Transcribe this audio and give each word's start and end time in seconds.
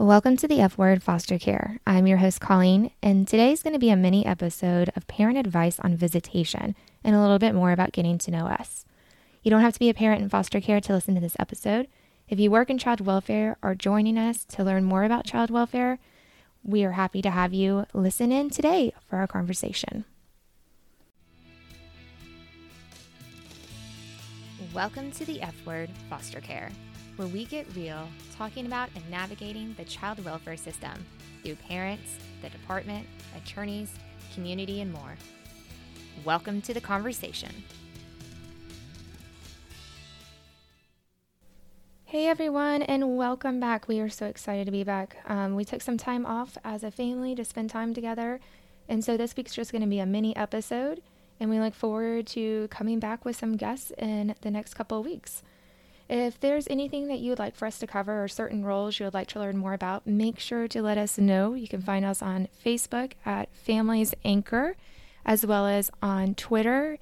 Welcome 0.00 0.38
to 0.38 0.48
the 0.48 0.62
F 0.62 0.78
Word 0.78 1.02
Foster 1.02 1.38
Care. 1.38 1.78
I'm 1.86 2.06
your 2.06 2.16
host, 2.16 2.40
Colleen, 2.40 2.90
and 3.02 3.28
today's 3.28 3.62
going 3.62 3.74
to 3.74 3.78
be 3.78 3.90
a 3.90 3.96
mini 3.96 4.24
episode 4.24 4.90
of 4.96 5.06
parent 5.06 5.36
advice 5.36 5.78
on 5.78 5.94
visitation 5.94 6.74
and 7.04 7.14
a 7.14 7.20
little 7.20 7.38
bit 7.38 7.54
more 7.54 7.70
about 7.70 7.92
getting 7.92 8.16
to 8.16 8.30
know 8.30 8.46
us. 8.46 8.86
You 9.42 9.50
don't 9.50 9.60
have 9.60 9.74
to 9.74 9.78
be 9.78 9.90
a 9.90 9.94
parent 9.94 10.22
in 10.22 10.30
foster 10.30 10.58
care 10.58 10.80
to 10.80 10.94
listen 10.94 11.14
to 11.16 11.20
this 11.20 11.36
episode. 11.38 11.86
If 12.30 12.40
you 12.40 12.50
work 12.50 12.70
in 12.70 12.78
child 12.78 13.02
welfare 13.02 13.58
or 13.60 13.74
joining 13.74 14.16
us 14.16 14.46
to 14.46 14.64
learn 14.64 14.84
more 14.84 15.04
about 15.04 15.26
child 15.26 15.50
welfare, 15.50 15.98
we 16.64 16.82
are 16.82 16.92
happy 16.92 17.20
to 17.20 17.30
have 17.30 17.52
you 17.52 17.84
listen 17.92 18.32
in 18.32 18.48
today 18.48 18.94
for 19.06 19.16
our 19.16 19.26
conversation. 19.26 20.06
Welcome 24.72 25.10
to 25.10 25.26
the 25.26 25.42
F 25.42 25.56
Word 25.66 25.90
Foster 26.08 26.40
Care 26.40 26.70
where 27.20 27.28
we 27.28 27.44
get 27.44 27.66
real 27.76 28.08
talking 28.34 28.64
about 28.64 28.88
and 28.94 29.10
navigating 29.10 29.74
the 29.76 29.84
child 29.84 30.24
welfare 30.24 30.56
system 30.56 31.04
through 31.44 31.54
parents, 31.56 32.16
the 32.40 32.48
department, 32.48 33.06
attorneys, 33.36 33.92
community, 34.32 34.80
and 34.80 34.90
more. 34.90 35.18
Welcome 36.24 36.62
to 36.62 36.72
the 36.72 36.80
conversation. 36.80 37.50
Hey 42.06 42.26
everyone, 42.26 42.80
and 42.80 43.18
welcome 43.18 43.60
back. 43.60 43.86
We 43.86 44.00
are 44.00 44.08
so 44.08 44.24
excited 44.24 44.64
to 44.64 44.72
be 44.72 44.82
back. 44.82 45.18
Um, 45.26 45.56
we 45.56 45.66
took 45.66 45.82
some 45.82 45.98
time 45.98 46.24
off 46.24 46.56
as 46.64 46.82
a 46.82 46.90
family 46.90 47.34
to 47.34 47.44
spend 47.44 47.68
time 47.68 47.92
together, 47.92 48.40
and 48.88 49.04
so 49.04 49.18
this 49.18 49.36
week's 49.36 49.52
just 49.52 49.72
going 49.72 49.82
to 49.82 49.88
be 49.88 49.98
a 49.98 50.06
mini 50.06 50.34
episode, 50.36 51.02
and 51.38 51.50
we 51.50 51.60
look 51.60 51.74
forward 51.74 52.26
to 52.28 52.66
coming 52.70 52.98
back 52.98 53.26
with 53.26 53.36
some 53.36 53.58
guests 53.58 53.92
in 53.98 54.34
the 54.40 54.50
next 54.50 54.72
couple 54.72 55.00
of 55.00 55.04
weeks. 55.04 55.42
If 56.12 56.40
there's 56.40 56.66
anything 56.68 57.06
that 57.06 57.20
you 57.20 57.30
would 57.30 57.38
like 57.38 57.54
for 57.54 57.66
us 57.66 57.78
to 57.78 57.86
cover 57.86 58.24
or 58.24 58.26
certain 58.26 58.64
roles 58.64 58.98
you 58.98 59.06
would 59.06 59.14
like 59.14 59.28
to 59.28 59.38
learn 59.38 59.56
more 59.56 59.74
about, 59.74 60.08
make 60.08 60.40
sure 60.40 60.66
to 60.66 60.82
let 60.82 60.98
us 60.98 61.18
know. 61.18 61.54
You 61.54 61.68
can 61.68 61.82
find 61.82 62.04
us 62.04 62.20
on 62.20 62.48
Facebook 62.64 63.12
at 63.24 63.54
Families 63.54 64.12
Anchor, 64.24 64.74
as 65.24 65.46
well 65.46 65.68
as 65.68 65.88
on 66.02 66.34
Twitter 66.34 66.98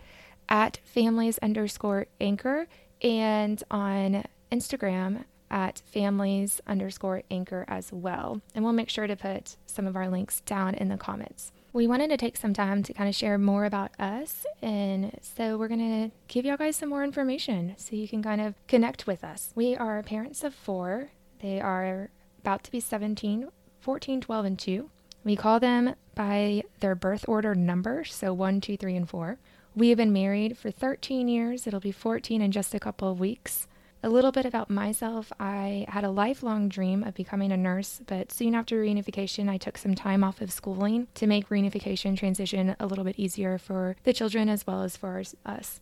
at 0.51 0.81
Families 0.85 1.39
underscore 1.39 2.05
Anchor, 2.21 2.67
and 3.01 3.65
on 3.71 4.25
Instagram 4.53 5.25
at 5.51 5.81
families 5.87 6.61
underscore 6.67 7.23
anchor 7.31 7.65
as 7.67 7.91
well. 7.91 8.43
And 8.55 8.63
we'll 8.63 8.75
make 8.75 8.91
sure 8.91 9.07
to 9.07 9.17
put 9.17 9.57
some 9.65 9.87
of 9.87 9.97
our 9.97 10.11
links 10.11 10.43
down 10.43 10.75
in 10.75 10.89
the 10.89 10.99
comments 10.99 11.53
we 11.73 11.87
wanted 11.87 12.09
to 12.11 12.17
take 12.17 12.37
some 12.37 12.55
time 12.55 12.83
to 12.83 12.93
kind 12.93 13.09
of 13.09 13.15
share 13.15 13.39
more 13.39 13.65
about 13.65 13.91
us. 13.99 14.47
And 14.63 15.19
so 15.23 15.57
we're 15.57 15.69
going 15.69 16.11
to 16.11 16.17
give 16.27 16.45
y'all 16.45 16.57
guys 16.57 16.77
some 16.77 16.89
more 16.89 17.05
information 17.05 17.75
so 17.77 17.97
you 17.97 18.09
can 18.09 18.23
kind 18.23 18.41
of 18.41 18.55
connect 18.67 19.07
with 19.07 19.23
us. 19.23 19.53
We 19.55 19.77
are 19.77 20.03
parents 20.03 20.43
of 20.45 20.55
four. 20.55 21.11
They 21.41 21.61
are 21.61 22.11
about 22.41 22.65
to 22.65 22.71
be 22.71 22.81
17, 22.81 23.49
14, 23.81 24.21
12, 24.21 24.45
and 24.45 24.59
2. 24.59 24.91
We 25.25 25.37
call 25.37 25.61
them 25.61 25.95
by 26.15 26.63
their 26.81 26.95
birth 26.95 27.25
order 27.29 27.55
number, 27.55 28.05
so 28.05 28.33
1, 28.33 28.61
2, 28.61 28.77
3, 28.77 28.97
and 28.97 29.09
4. 29.09 29.39
We 29.77 29.91
have 29.91 29.99
been 29.99 30.13
married 30.13 30.57
for 30.57 30.71
13 30.71 31.29
years. 31.29 31.67
It'll 31.67 31.81
be 31.81 31.93
14 31.93 32.41
in 32.43 32.51
just 32.51 32.75
a 32.75 32.81
couple 32.81 33.11
of 33.11 33.21
weeks. 33.21 33.69
A 34.01 34.09
little 34.09 34.31
bit 34.31 34.47
about 34.47 34.71
myself 34.71 35.33
I 35.41 35.85
had 35.89 36.05
a 36.05 36.11
lifelong 36.11 36.69
dream 36.69 37.03
of 37.03 37.15
becoming 37.15 37.51
a 37.51 37.57
nurse, 37.57 38.01
but 38.07 38.31
soon 38.31 38.55
after 38.55 38.81
reunification, 38.81 39.49
I 39.49 39.57
took 39.57 39.77
some 39.77 39.97
time 39.97 40.23
off 40.23 40.41
of 40.41 40.53
schooling 40.53 41.09
to 41.15 41.27
make 41.27 41.49
reunification 41.49 42.17
transition 42.17 42.77
a 42.79 42.87
little 42.87 43.03
bit 43.03 43.19
easier 43.19 43.59
for 43.59 43.97
the 44.05 44.13
children 44.13 44.49
as 44.49 44.65
well 44.65 44.85
as 44.85 44.97
for 44.97 45.21
us. 45.45 45.81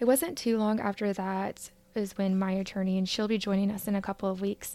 It 0.00 0.06
wasn't 0.06 0.36
too 0.36 0.58
long 0.58 0.80
after 0.80 1.12
that 1.12 1.70
is 1.94 2.18
when 2.18 2.36
my 2.36 2.50
attorney, 2.50 2.98
and 2.98 3.08
she'll 3.08 3.28
be 3.28 3.38
joining 3.38 3.70
us 3.70 3.86
in 3.86 3.94
a 3.94 4.02
couple 4.02 4.28
of 4.28 4.40
weeks, 4.40 4.74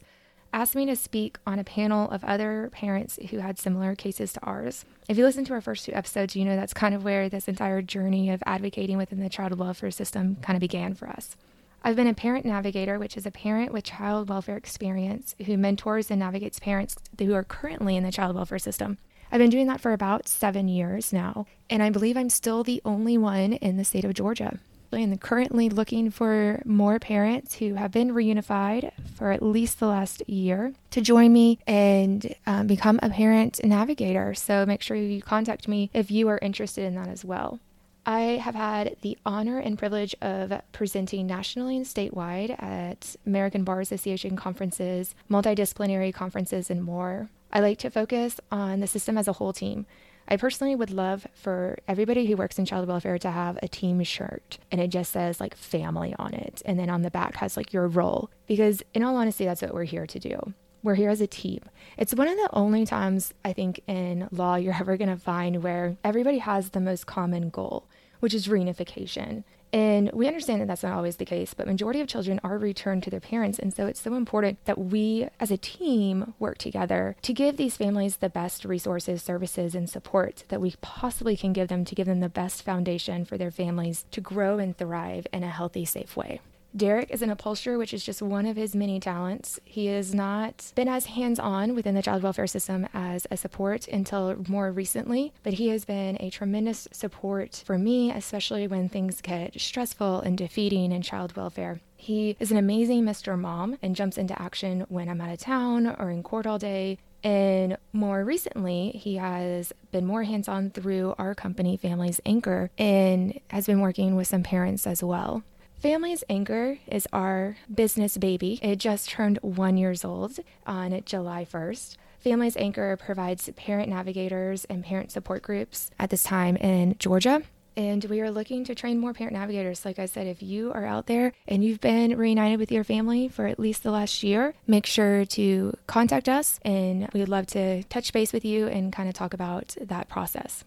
asked 0.54 0.76
me 0.76 0.86
to 0.86 0.96
speak 0.96 1.40
on 1.46 1.60
a 1.60 1.66
panel 1.66 2.10
of 2.10 2.24
other 2.24 2.70
parents 2.72 3.20
who 3.32 3.40
had 3.40 3.60
similar 3.60 3.96
cases 3.96 4.32
to 4.32 4.42
ours. 4.44 4.86
If 5.10 5.18
you 5.18 5.26
listen 5.26 5.44
to 5.46 5.54
our 5.54 5.62
first 5.62 5.84
two 5.84 5.94
episodes, 5.94 6.38
you 6.38 6.46
know 6.46 6.56
that's 6.56 6.74
kind 6.74 6.96
of 6.96 7.04
where 7.04 7.28
this 7.28 7.50
entire 7.50 7.82
journey 7.82 8.30
of 8.30 8.42
advocating 8.46 8.98
within 8.98 9.20
the 9.20 9.28
child 9.28 9.60
welfare 9.60 9.92
system 9.92 10.38
kind 10.42 10.56
of 10.56 10.62
began 10.62 10.94
for 10.94 11.10
us. 11.10 11.36
I've 11.84 11.96
been 11.96 12.08
a 12.08 12.14
parent 12.14 12.46
navigator, 12.46 13.00
which 13.00 13.16
is 13.16 13.26
a 13.26 13.32
parent 13.32 13.72
with 13.72 13.86
child 13.86 14.30
welfare 14.30 14.58
experience 14.58 15.36
who 15.46 15.58
mentors 15.58 16.12
and 16.12 16.20
navigates 16.20 16.60
parents 16.60 16.96
who 17.18 17.34
are 17.34 17.44
currently 17.44 17.96
in 17.96 18.04
the 18.04 18.12
child 18.12 18.36
welfare 18.36 18.60
system. 18.60 18.98
I've 19.32 19.40
been 19.40 19.50
doing 19.50 19.68
that 19.68 19.82
for 19.82 19.94
about 19.94 20.28
seven 20.28 20.68
years 20.68 21.12
now, 21.12 21.48
and 21.70 21.84
I 21.84 21.90
believe 21.90 22.18
I'm 22.18 22.30
still 22.30 22.64
the 22.64 22.82
only 22.86 23.18
one 23.18 23.54
in 23.54 23.78
the 23.78 23.84
state 23.84 24.06
of 24.06 24.14
Georgia. 24.14 24.60
I'm 24.92 25.18
currently 25.18 25.70
looking 25.70 26.12
for 26.12 26.62
more 26.66 26.98
parents 26.98 27.56
who 27.56 27.74
have 27.74 27.92
been 27.92 28.12
reunified 28.12 28.92
for 29.16 29.32
at 29.32 29.44
least 29.44 29.80
the 29.80 29.88
last 29.88 30.28
year 30.30 30.74
to 30.92 31.02
join 31.02 31.34
me 31.34 31.60
and 31.68 32.34
um, 32.46 32.68
become 32.68 33.00
a 33.04 33.10
parent 33.10 33.60
navigator. 33.64 34.34
So 34.34 34.66
make 34.66 34.82
sure 34.82 34.96
you 34.96 35.22
contact 35.22 35.68
me 35.68 35.90
if 35.94 36.10
you 36.10 36.30
are 36.30 36.40
interested 36.42 36.86
in 36.86 36.96
that 36.96 37.10
as 37.10 37.26
well. 37.26 37.60
I 38.08 38.38
have 38.38 38.56
had 38.56 38.96
the 39.02 39.18
honor 39.26 39.60
and 39.60 39.78
privilege 39.78 40.16
of 40.22 40.62
presenting 40.72 41.28
nationally 41.28 41.76
and 41.76 41.86
statewide 41.86 42.52
at 42.64 43.18
American 43.26 43.66
Bar 43.66 43.82
Association 43.82 44.38
conferences, 44.38 45.14
multidisciplinary 45.30 46.14
conferences, 46.14 46.70
and 46.70 46.82
more. 46.82 47.30
I 47.52 47.60
like 47.60 47.80
to 47.80 47.90
focus 47.90 48.40
on 48.50 48.80
the 48.80 48.88
system 48.88 49.18
as 49.18 49.28
a 49.28 49.34
whole 49.34 49.52
team. 49.52 49.86
I 50.26 50.38
personally 50.38 50.74
would 50.74 50.90
love 50.90 51.28
for 51.34 51.80
everybody 51.86 52.26
who 52.26 52.38
works 52.38 52.58
in 52.58 52.66
child 52.66 52.88
welfare 52.88 53.18
to 53.18 53.32
have 53.32 53.60
a 53.62 53.68
team 53.68 54.02
shirt 54.04 54.58
and 54.72 54.80
it 54.80 54.88
just 54.88 55.12
says 55.12 55.42
like 55.42 55.56
family 55.56 56.16
on 56.18 56.34
it. 56.34 56.62
And 56.66 56.80
then 56.80 56.90
on 56.90 57.02
the 57.02 57.12
back 57.12 57.36
has 57.36 57.58
like 57.58 57.74
your 57.74 57.90
role. 57.90 58.30
Because 58.46 58.84
in 58.94 59.04
all 59.04 59.18
honesty, 59.18 59.44
that's 59.44 59.62
what 59.62 59.74
we're 59.74 59.84
here 59.84 60.08
to 60.08 60.20
do. 60.20 60.54
We're 60.84 60.96
here 60.96 61.10
as 61.10 61.22
a 61.22 61.28
team. 61.28 61.62
It's 61.98 62.14
one 62.14 62.28
of 62.28 62.38
the 62.38 62.50
only 62.54 62.86
times 62.86 63.34
I 63.44 63.52
think 63.52 63.82
in 63.88 64.30
law 64.32 64.56
you're 64.56 64.76
ever 64.80 64.96
going 64.96 65.10
to 65.10 65.18
find 65.18 65.62
where 65.62 65.98
everybody 66.04 66.38
has 66.38 66.70
the 66.70 66.80
most 66.80 67.06
common 67.06 67.50
goal 67.50 67.86
which 68.20 68.34
is 68.34 68.48
reunification. 68.48 69.44
And 69.74 70.10
we 70.14 70.28
understand 70.28 70.62
that 70.62 70.68
that's 70.68 70.84
not 70.84 70.94
always 70.94 71.18
the 71.18 71.26
case, 71.26 71.54
but 71.54 71.68
majority 71.68 72.00
of 72.00 72.08
children 72.08 72.40
are 72.44 72.58
returned 72.58 73.04
to 73.04 73.10
their 73.10 73.20
parents. 73.20 73.60
And 73.60 73.74
so 73.74 73.86
it's 73.86 74.00
so 74.00 74.14
important 74.14 74.64
that 74.66 74.78
we 74.78 75.28
as 75.40 75.52
a 75.52 75.58
team 75.58 76.34
work 76.40 76.58
together 76.58 77.16
to 77.22 77.34
give 77.34 77.58
these 77.58 77.76
families 77.76 78.18
the 78.18 78.30
best 78.30 78.64
resources, 78.64 79.22
services, 79.22 79.76
and 79.76 79.90
support 79.90 80.46
that 80.48 80.62
we 80.62 80.76
possibly 80.82 81.36
can 81.36 81.52
give 81.52 81.68
them 81.68 81.84
to 81.84 81.96
give 81.96 82.08
them 82.08 82.22
the 82.22 82.30
best 82.30 82.64
foundation 82.64 83.26
for 83.26 83.38
their 83.38 83.52
families 83.52 84.06
to 84.12 84.22
grow 84.22 84.58
and 84.58 84.78
thrive 84.78 85.28
in 85.34 85.44
a 85.44 85.50
healthy, 85.50 85.84
safe 85.84 86.16
way. 86.16 86.40
Derek 86.78 87.10
is 87.10 87.24
an 87.24 87.32
upholsterer, 87.32 87.80
which 87.80 87.92
is 87.92 88.04
just 88.04 88.22
one 88.22 88.46
of 88.46 88.56
his 88.56 88.76
many 88.76 89.00
talents. 89.00 89.60
He 89.66 89.88
has 89.88 90.14
not 90.14 90.72
been 90.76 90.88
as 90.88 91.08
hands 91.08 91.40
on 91.40 91.74
within 91.74 91.96
the 91.96 92.04
child 92.04 92.22
welfare 92.22 92.46
system 92.46 92.88
as 92.94 93.26
a 93.32 93.38
support 93.38 93.88
until 93.88 94.36
more 94.48 94.72
recently, 94.72 95.34
but 95.42 95.54
he 95.54 95.70
has 95.70 95.86
been 95.86 96.18
a 96.20 96.30
tremendous 96.30 96.88
support 96.92 97.64
for 97.66 97.80
me, 97.80 98.12
especially 98.12 98.68
when 98.68 98.90
things 98.90 99.22
get 99.22 99.60
stressful 99.60 100.22
and 100.22 100.38
defeating 100.38 100.92
in 100.92 101.02
child 101.02 101.36
welfare. 101.36 101.82
He 101.96 102.38
is 102.40 102.52
an 102.52 102.58
amazing 102.58 103.04
Mr. 103.06 103.40
Mom 103.40 103.80
and 103.82 103.96
jumps 103.96 104.20
into 104.20 104.40
action 104.40 104.86
when 104.88 105.10
I'm 105.10 105.20
out 105.20 105.34
of 105.34 105.40
town 105.40 105.88
or 105.98 106.12
in 106.12 106.22
court 106.22 106.46
all 106.46 106.60
day. 106.60 107.00
And 107.24 107.78
more 107.92 108.24
recently, 108.24 108.92
he 108.92 109.16
has 109.16 109.74
been 109.92 110.06
more 110.06 110.24
hands 110.24 110.48
on 110.48 110.70
through 110.70 111.16
our 111.18 111.34
company, 111.34 111.76
Families 111.76 112.22
Anchor, 112.24 112.70
and 112.78 113.40
has 113.50 113.66
been 113.66 113.82
working 113.82 114.16
with 114.16 114.28
some 114.28 114.44
parents 114.44 114.86
as 114.86 115.04
well. 115.04 115.42
Families 115.80 116.24
Anchor 116.28 116.80
is 116.88 117.08
our 117.14 117.56
business 117.72 118.18
baby. 118.18 118.60
It 118.64 118.78
just 118.78 119.10
turned 119.10 119.38
one 119.44 119.78
years 119.78 120.04
old 120.04 120.40
on 120.66 121.04
July 121.06 121.46
1st. 121.46 121.98
Families 122.20 122.58
Anchor 122.58 122.98
provides 122.98 123.48
parent 123.56 123.88
navigators 123.88 124.66
and 124.66 124.84
parent 124.84 125.12
support 125.12 125.44
groups 125.44 125.92
at 126.00 126.10
this 126.10 126.24
time 126.24 126.58
in 126.58 126.96
Georgia. 126.98 127.44
And 127.76 128.04
we 128.06 128.22
are 128.22 128.32
looking 128.32 128.64
to 128.64 128.74
train 128.74 128.98
more 128.98 129.14
parent 129.14 129.34
navigators. 129.34 129.86
Like 129.86 130.00
I 130.00 130.08
said, 130.08 130.26
if 130.26 130.42
you 130.42 130.74
are 130.74 130.84
out 130.84 131.06
there 131.06 131.32
and 131.48 131.64
you've 131.64 131.80
been 131.80 132.18
reunited 132.18 132.58
with 132.58 132.72
your 132.72 132.84
family 132.84 133.28
for 133.28 133.46
at 133.46 133.60
least 133.60 133.84
the 133.84 133.92
last 133.92 134.24
year, 134.24 134.56
make 134.66 134.88
sure 134.88 135.26
to 135.26 135.78
contact 135.86 136.28
us 136.28 136.60
and 136.66 137.08
we 137.14 137.20
would 137.20 137.30
love 137.30 137.46
to 137.48 137.84
touch 137.84 138.12
base 138.14 138.34
with 138.34 138.44
you 138.44 138.66
and 138.66 138.92
kind 138.92 139.08
of 139.08 139.14
talk 139.14 139.36
about 139.36 139.78
that 139.80 140.10
process. 140.10 140.64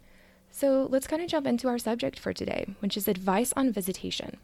So 0.53 0.87
let's 0.89 1.09
kind 1.09 1.21
of 1.21 1.29
jump 1.29 1.49
into 1.49 1.67
our 1.67 1.79
subject 1.79 2.17
for 2.17 2.33
today, 2.33 2.77
which 2.79 2.97
is 2.97 3.09
advice 3.09 3.53
on 3.57 3.73
visitation. 3.73 4.37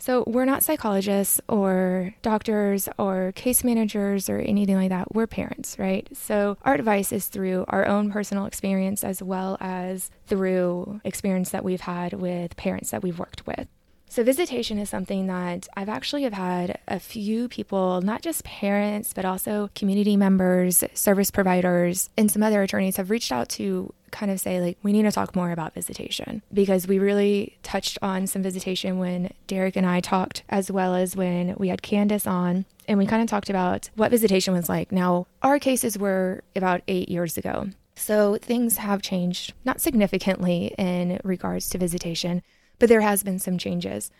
So, 0.00 0.24
we're 0.26 0.46
not 0.46 0.62
psychologists 0.62 1.42
or 1.46 2.14
doctors 2.22 2.88
or 2.98 3.32
case 3.36 3.62
managers 3.62 4.30
or 4.30 4.38
anything 4.38 4.76
like 4.76 4.88
that. 4.88 5.14
We're 5.14 5.26
parents, 5.26 5.78
right? 5.78 6.08
So, 6.16 6.56
our 6.62 6.74
advice 6.74 7.12
is 7.12 7.26
through 7.26 7.66
our 7.68 7.86
own 7.86 8.10
personal 8.10 8.46
experience 8.46 9.04
as 9.04 9.22
well 9.22 9.58
as 9.60 10.10
through 10.26 11.02
experience 11.04 11.50
that 11.50 11.64
we've 11.64 11.82
had 11.82 12.14
with 12.14 12.56
parents 12.56 12.90
that 12.92 13.02
we've 13.02 13.18
worked 13.18 13.46
with. 13.46 13.68
So 14.10 14.24
visitation 14.24 14.76
is 14.80 14.90
something 14.90 15.28
that 15.28 15.68
I've 15.76 15.88
actually 15.88 16.24
have 16.24 16.32
had 16.32 16.80
a 16.88 16.98
few 16.98 17.48
people, 17.48 18.00
not 18.00 18.22
just 18.22 18.42
parents, 18.42 19.12
but 19.12 19.24
also 19.24 19.70
community 19.76 20.16
members, 20.16 20.82
service 20.94 21.30
providers, 21.30 22.10
and 22.18 22.28
some 22.28 22.42
other 22.42 22.60
attorneys 22.60 22.96
have 22.96 23.08
reached 23.08 23.30
out 23.30 23.48
to 23.50 23.94
kind 24.10 24.32
of 24.32 24.40
say 24.40 24.60
like 24.60 24.76
we 24.82 24.92
need 24.92 25.04
to 25.04 25.12
talk 25.12 25.36
more 25.36 25.52
about 25.52 25.74
visitation 25.74 26.42
because 26.52 26.88
we 26.88 26.98
really 26.98 27.56
touched 27.62 27.98
on 28.02 28.26
some 28.26 28.42
visitation 28.42 28.98
when 28.98 29.32
Derek 29.46 29.76
and 29.76 29.86
I 29.86 30.00
talked 30.00 30.42
as 30.48 30.72
well 30.72 30.96
as 30.96 31.14
when 31.14 31.54
we 31.56 31.68
had 31.68 31.80
Candace 31.80 32.26
on 32.26 32.64
and 32.88 32.98
we 32.98 33.06
kind 33.06 33.22
of 33.22 33.28
talked 33.28 33.48
about 33.48 33.90
what 33.94 34.10
visitation 34.10 34.52
was 34.52 34.68
like. 34.68 34.90
Now, 34.90 35.28
our 35.40 35.60
cases 35.60 35.96
were 35.96 36.42
about 36.56 36.82
eight 36.88 37.08
years 37.08 37.38
ago. 37.38 37.68
So 37.94 38.38
things 38.42 38.78
have 38.78 39.02
changed, 39.02 39.52
not 39.64 39.80
significantly 39.80 40.74
in 40.76 41.20
regards 41.22 41.68
to 41.70 41.78
visitation, 41.78 42.42
but 42.80 42.88
there 42.88 43.02
has 43.02 43.22
been 43.22 43.38
some 43.38 43.58
changes. 43.58 44.10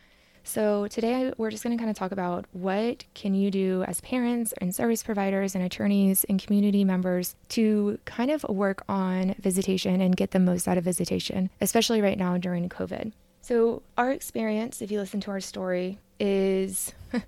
So 0.44 0.86
today 0.88 1.32
we're 1.36 1.50
just 1.50 1.62
going 1.62 1.76
to 1.76 1.80
kind 1.80 1.90
of 1.90 1.96
talk 1.96 2.12
about 2.12 2.46
what 2.52 3.04
can 3.14 3.34
you 3.34 3.50
do 3.50 3.84
as 3.86 4.00
parents 4.00 4.54
and 4.58 4.74
service 4.74 5.02
providers 5.02 5.54
and 5.54 5.64
attorneys 5.64 6.24
and 6.24 6.42
community 6.42 6.84
members 6.84 7.34
to 7.50 7.98
kind 8.04 8.30
of 8.30 8.44
work 8.44 8.84
on 8.88 9.34
visitation 9.38 10.00
and 10.00 10.16
get 10.16 10.30
the 10.30 10.38
most 10.38 10.66
out 10.66 10.78
of 10.78 10.84
visitation, 10.84 11.50
especially 11.60 12.00
right 12.00 12.18
now 12.18 12.38
during 12.38 12.68
COVID. 12.68 13.12
So 13.42 13.82
our 13.98 14.12
experience, 14.12 14.80
if 14.80 14.90
you 14.90 14.98
listen 14.98 15.20
to 15.22 15.30
our 15.30 15.40
story, 15.40 15.98
is 16.18 16.94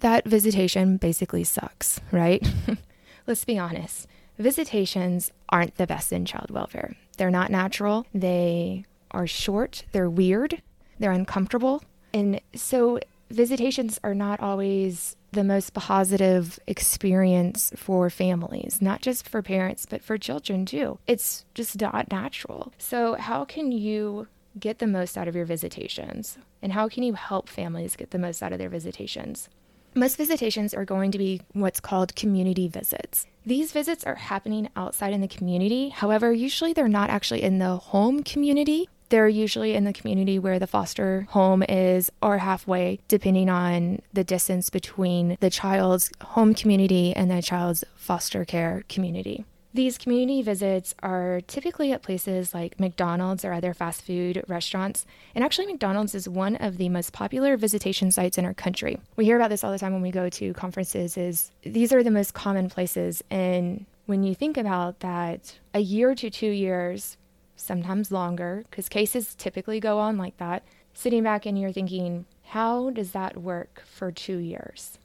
that 0.00 0.26
visitation 0.26 0.96
basically 0.96 1.44
sucks, 1.44 2.00
right? 2.10 2.46
Let's 3.26 3.44
be 3.44 3.58
honest. 3.58 4.06
Visitations 4.38 5.32
aren't 5.50 5.76
the 5.76 5.86
best 5.86 6.12
in 6.12 6.24
child 6.24 6.50
welfare. 6.50 6.96
They're 7.18 7.30
not 7.30 7.50
natural. 7.50 8.06
They 8.14 8.86
are 9.10 9.26
short. 9.26 9.84
They're 9.92 10.08
weird. 10.10 10.62
They're 11.00 11.10
uncomfortable. 11.10 11.82
And 12.14 12.40
so 12.54 13.00
visitations 13.30 13.98
are 14.04 14.14
not 14.14 14.38
always 14.40 15.16
the 15.32 15.44
most 15.44 15.74
positive 15.74 16.58
experience 16.66 17.72
for 17.76 18.10
families, 18.10 18.80
not 18.80 19.00
just 19.00 19.28
for 19.28 19.42
parents, 19.42 19.86
but 19.86 20.02
for 20.02 20.18
children 20.18 20.66
too. 20.66 20.98
It's 21.06 21.44
just 21.54 21.80
not 21.80 22.10
natural. 22.10 22.72
So, 22.78 23.14
how 23.14 23.44
can 23.44 23.72
you 23.72 24.28
get 24.58 24.78
the 24.78 24.86
most 24.86 25.16
out 25.16 25.28
of 25.28 25.36
your 25.36 25.44
visitations? 25.44 26.36
And 26.62 26.72
how 26.72 26.88
can 26.88 27.02
you 27.02 27.14
help 27.14 27.48
families 27.48 27.96
get 27.96 28.10
the 28.10 28.18
most 28.18 28.42
out 28.42 28.52
of 28.52 28.58
their 28.58 28.68
visitations? 28.68 29.48
Most 29.94 30.16
visitations 30.16 30.72
are 30.72 30.84
going 30.84 31.10
to 31.10 31.18
be 31.18 31.40
what's 31.52 31.80
called 31.80 32.14
community 32.14 32.68
visits. 32.68 33.26
These 33.44 33.72
visits 33.72 34.04
are 34.04 34.14
happening 34.14 34.68
outside 34.76 35.12
in 35.12 35.20
the 35.20 35.26
community. 35.26 35.88
However, 35.88 36.32
usually 36.32 36.72
they're 36.72 36.88
not 36.88 37.10
actually 37.10 37.42
in 37.42 37.58
the 37.58 37.76
home 37.76 38.22
community. 38.22 38.88
They're 39.10 39.28
usually 39.28 39.74
in 39.74 39.84
the 39.84 39.92
community 39.92 40.38
where 40.38 40.58
the 40.58 40.66
foster 40.66 41.26
home 41.30 41.62
is 41.64 42.10
or 42.22 42.38
halfway, 42.38 43.00
depending 43.08 43.50
on 43.50 44.00
the 44.12 44.24
distance 44.24 44.70
between 44.70 45.36
the 45.40 45.50
child's 45.50 46.10
home 46.22 46.54
community 46.54 47.12
and 47.14 47.30
the 47.30 47.42
child's 47.42 47.84
foster 47.96 48.44
care 48.44 48.84
community. 48.88 49.44
These 49.72 49.98
community 49.98 50.42
visits 50.42 50.96
are 51.00 51.42
typically 51.46 51.92
at 51.92 52.02
places 52.02 52.52
like 52.52 52.80
McDonald's 52.80 53.44
or 53.44 53.52
other 53.52 53.72
fast 53.72 54.02
food 54.02 54.42
restaurants. 54.48 55.06
And 55.34 55.44
actually, 55.44 55.66
McDonald's 55.66 56.14
is 56.14 56.28
one 56.28 56.56
of 56.56 56.76
the 56.76 56.88
most 56.88 57.12
popular 57.12 57.56
visitation 57.56 58.10
sites 58.10 58.36
in 58.36 58.44
our 58.44 58.54
country. 58.54 58.98
We 59.14 59.26
hear 59.26 59.36
about 59.36 59.50
this 59.50 59.62
all 59.62 59.70
the 59.70 59.78
time 59.78 59.92
when 59.92 60.02
we 60.02 60.10
go 60.10 60.28
to 60.28 60.52
conferences 60.54 61.16
is 61.16 61.52
these 61.62 61.92
are 61.92 62.02
the 62.02 62.10
most 62.10 62.34
common 62.34 62.68
places 62.68 63.22
and 63.30 63.86
when 64.06 64.24
you 64.24 64.34
think 64.34 64.56
about 64.56 65.00
that 65.00 65.56
a 65.72 65.78
year 65.78 66.16
to 66.16 66.30
2 66.30 66.46
years, 66.46 67.16
sometimes 67.60 68.10
longer 68.10 68.64
because 68.70 68.88
cases 68.88 69.34
typically 69.34 69.80
go 69.80 69.98
on 69.98 70.16
like 70.18 70.36
that, 70.38 70.64
sitting 70.94 71.22
back 71.22 71.46
and 71.46 71.58
you're 71.58 71.72
thinking, 71.72 72.26
how 72.44 72.90
does 72.90 73.12
that 73.12 73.36
work 73.36 73.82
for 73.86 74.10
2 74.10 74.38
years? 74.38 74.98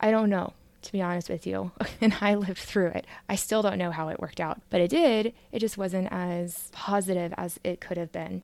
I 0.00 0.10
don't 0.10 0.30
know 0.30 0.52
to 0.82 0.92
be 0.92 1.00
honest 1.00 1.28
with 1.28 1.46
you. 1.46 1.72
And 2.00 2.16
I 2.20 2.34
lived 2.34 2.58
through 2.58 2.88
it. 2.88 3.06
I 3.28 3.36
still 3.36 3.62
don't 3.62 3.78
know 3.78 3.92
how 3.92 4.08
it 4.08 4.18
worked 4.18 4.40
out, 4.40 4.60
but 4.70 4.80
it 4.80 4.90
did. 4.90 5.32
It 5.52 5.60
just 5.60 5.78
wasn't 5.78 6.08
as 6.10 6.68
positive 6.72 7.32
as 7.36 7.60
it 7.62 7.80
could 7.80 7.96
have 7.96 8.10
been. 8.10 8.42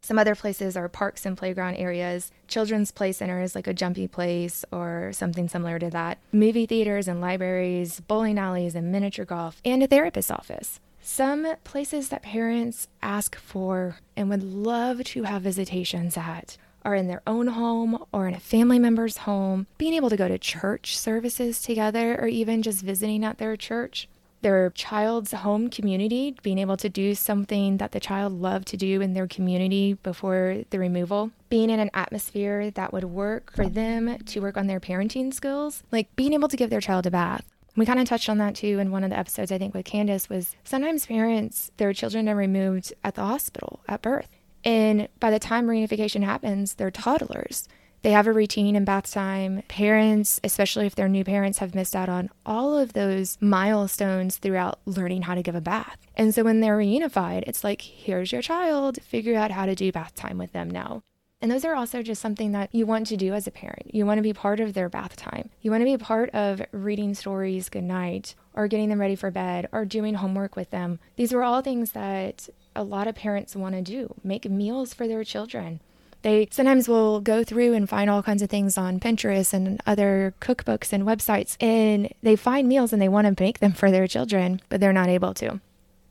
Some 0.00 0.18
other 0.18 0.36
places 0.36 0.76
are 0.76 0.88
parks 0.88 1.26
and 1.26 1.36
playground 1.36 1.74
areas, 1.74 2.30
children's 2.46 2.92
play 2.92 3.10
centers 3.10 3.56
like 3.56 3.66
a 3.66 3.74
jumpy 3.74 4.06
place 4.06 4.64
or 4.70 5.10
something 5.12 5.48
similar 5.48 5.80
to 5.80 5.90
that, 5.90 6.18
movie 6.32 6.66
theaters 6.66 7.08
and 7.08 7.20
libraries, 7.20 8.00
bowling 8.00 8.38
alleys 8.38 8.76
and 8.76 8.92
miniature 8.92 9.24
golf, 9.24 9.60
and 9.64 9.82
a 9.82 9.88
therapist's 9.88 10.30
office. 10.30 10.78
Some 11.02 11.46
places 11.64 12.10
that 12.10 12.22
parents 12.22 12.88
ask 13.02 13.34
for 13.36 13.98
and 14.16 14.28
would 14.28 14.42
love 14.42 15.02
to 15.04 15.22
have 15.24 15.42
visitations 15.42 16.16
at 16.16 16.58
are 16.84 16.94
in 16.94 17.08
their 17.08 17.22
own 17.26 17.48
home 17.48 18.04
or 18.12 18.26
in 18.28 18.34
a 18.34 18.40
family 18.40 18.78
member's 18.78 19.18
home, 19.18 19.66
being 19.78 19.94
able 19.94 20.10
to 20.10 20.16
go 20.16 20.28
to 20.28 20.38
church 20.38 20.96
services 20.96 21.60
together 21.62 22.20
or 22.20 22.26
even 22.26 22.62
just 22.62 22.82
visiting 22.82 23.24
at 23.24 23.38
their 23.38 23.56
church. 23.56 24.08
Their 24.42 24.70
child's 24.70 25.32
home 25.32 25.68
community, 25.68 26.34
being 26.42 26.58
able 26.58 26.78
to 26.78 26.88
do 26.88 27.14
something 27.14 27.76
that 27.76 27.92
the 27.92 28.00
child 28.00 28.32
loved 28.40 28.68
to 28.68 28.78
do 28.78 29.02
in 29.02 29.12
their 29.12 29.26
community 29.26 29.94
before 29.94 30.62
the 30.70 30.78
removal. 30.78 31.30
Being 31.50 31.68
in 31.68 31.80
an 31.80 31.90
atmosphere 31.92 32.70
that 32.70 32.92
would 32.92 33.04
work 33.04 33.52
for 33.54 33.68
them 33.68 34.16
to 34.16 34.40
work 34.40 34.56
on 34.56 34.66
their 34.66 34.80
parenting 34.80 35.34
skills, 35.34 35.82
like 35.92 36.14
being 36.16 36.32
able 36.32 36.48
to 36.48 36.56
give 36.56 36.70
their 36.70 36.80
child 36.80 37.06
a 37.06 37.10
bath, 37.10 37.44
we 37.76 37.86
kind 37.86 38.00
of 38.00 38.08
touched 38.08 38.28
on 38.28 38.38
that 38.38 38.54
too 38.54 38.78
in 38.78 38.90
one 38.90 39.04
of 39.04 39.10
the 39.10 39.18
episodes, 39.18 39.52
I 39.52 39.58
think, 39.58 39.74
with 39.74 39.84
Candace, 39.84 40.28
was 40.28 40.56
sometimes 40.64 41.06
parents, 41.06 41.70
their 41.76 41.92
children 41.92 42.28
are 42.28 42.36
removed 42.36 42.92
at 43.04 43.14
the 43.14 43.24
hospital 43.24 43.80
at 43.88 44.02
birth. 44.02 44.28
And 44.64 45.08
by 45.20 45.30
the 45.30 45.38
time 45.38 45.66
reunification 45.66 46.22
happens, 46.22 46.74
they're 46.74 46.90
toddlers. 46.90 47.68
They 48.02 48.12
have 48.12 48.26
a 48.26 48.32
routine 48.32 48.76
in 48.76 48.84
bath 48.84 49.10
time. 49.10 49.62
Parents, 49.68 50.40
especially 50.42 50.86
if 50.86 50.94
they're 50.94 51.08
new 51.08 51.24
parents, 51.24 51.58
have 51.58 51.74
missed 51.74 51.94
out 51.94 52.08
on 52.08 52.30
all 52.46 52.78
of 52.78 52.94
those 52.94 53.36
milestones 53.40 54.38
throughout 54.38 54.80
learning 54.86 55.22
how 55.22 55.34
to 55.34 55.42
give 55.42 55.54
a 55.54 55.60
bath. 55.60 55.98
And 56.16 56.34
so 56.34 56.42
when 56.42 56.60
they're 56.60 56.78
reunified, 56.78 57.44
it's 57.46 57.62
like, 57.62 57.82
here's 57.82 58.32
your 58.32 58.42
child, 58.42 59.02
figure 59.02 59.36
out 59.36 59.50
how 59.50 59.66
to 59.66 59.74
do 59.74 59.92
bath 59.92 60.14
time 60.14 60.38
with 60.38 60.52
them 60.52 60.70
now. 60.70 61.02
And 61.42 61.50
those 61.50 61.64
are 61.64 61.74
also 61.74 62.02
just 62.02 62.20
something 62.20 62.52
that 62.52 62.68
you 62.72 62.84
want 62.84 63.06
to 63.06 63.16
do 63.16 63.32
as 63.32 63.46
a 63.46 63.50
parent. 63.50 63.94
You 63.94 64.04
want 64.04 64.18
to 64.18 64.22
be 64.22 64.34
part 64.34 64.60
of 64.60 64.74
their 64.74 64.90
bath 64.90 65.16
time. 65.16 65.48
You 65.62 65.70
want 65.70 65.80
to 65.80 65.86
be 65.86 65.96
part 65.96 66.28
of 66.30 66.60
reading 66.70 67.14
stories 67.14 67.70
goodnight 67.70 68.34
or 68.52 68.68
getting 68.68 68.90
them 68.90 69.00
ready 69.00 69.16
for 69.16 69.30
bed 69.30 69.66
or 69.72 69.86
doing 69.86 70.14
homework 70.14 70.54
with 70.54 70.70
them. 70.70 70.98
These 71.16 71.32
are 71.32 71.42
all 71.42 71.62
things 71.62 71.92
that 71.92 72.50
a 72.76 72.82
lot 72.82 73.08
of 73.08 73.14
parents 73.14 73.56
want 73.56 73.74
to 73.74 73.82
do 73.82 74.14
make 74.22 74.48
meals 74.48 74.92
for 74.92 75.08
their 75.08 75.24
children. 75.24 75.80
They 76.22 76.48
sometimes 76.50 76.86
will 76.86 77.20
go 77.20 77.42
through 77.42 77.72
and 77.72 77.88
find 77.88 78.10
all 78.10 78.22
kinds 78.22 78.42
of 78.42 78.50
things 78.50 78.76
on 78.76 79.00
Pinterest 79.00 79.54
and 79.54 79.80
other 79.86 80.34
cookbooks 80.42 80.92
and 80.92 81.04
websites, 81.04 81.56
and 81.62 82.12
they 82.22 82.36
find 82.36 82.68
meals 82.68 82.92
and 82.92 83.00
they 83.00 83.08
want 83.08 83.26
to 83.26 83.42
make 83.42 83.60
them 83.60 83.72
for 83.72 83.90
their 83.90 84.06
children, 84.06 84.60
but 84.68 84.80
they're 84.80 84.92
not 84.92 85.08
able 85.08 85.32
to. 85.34 85.60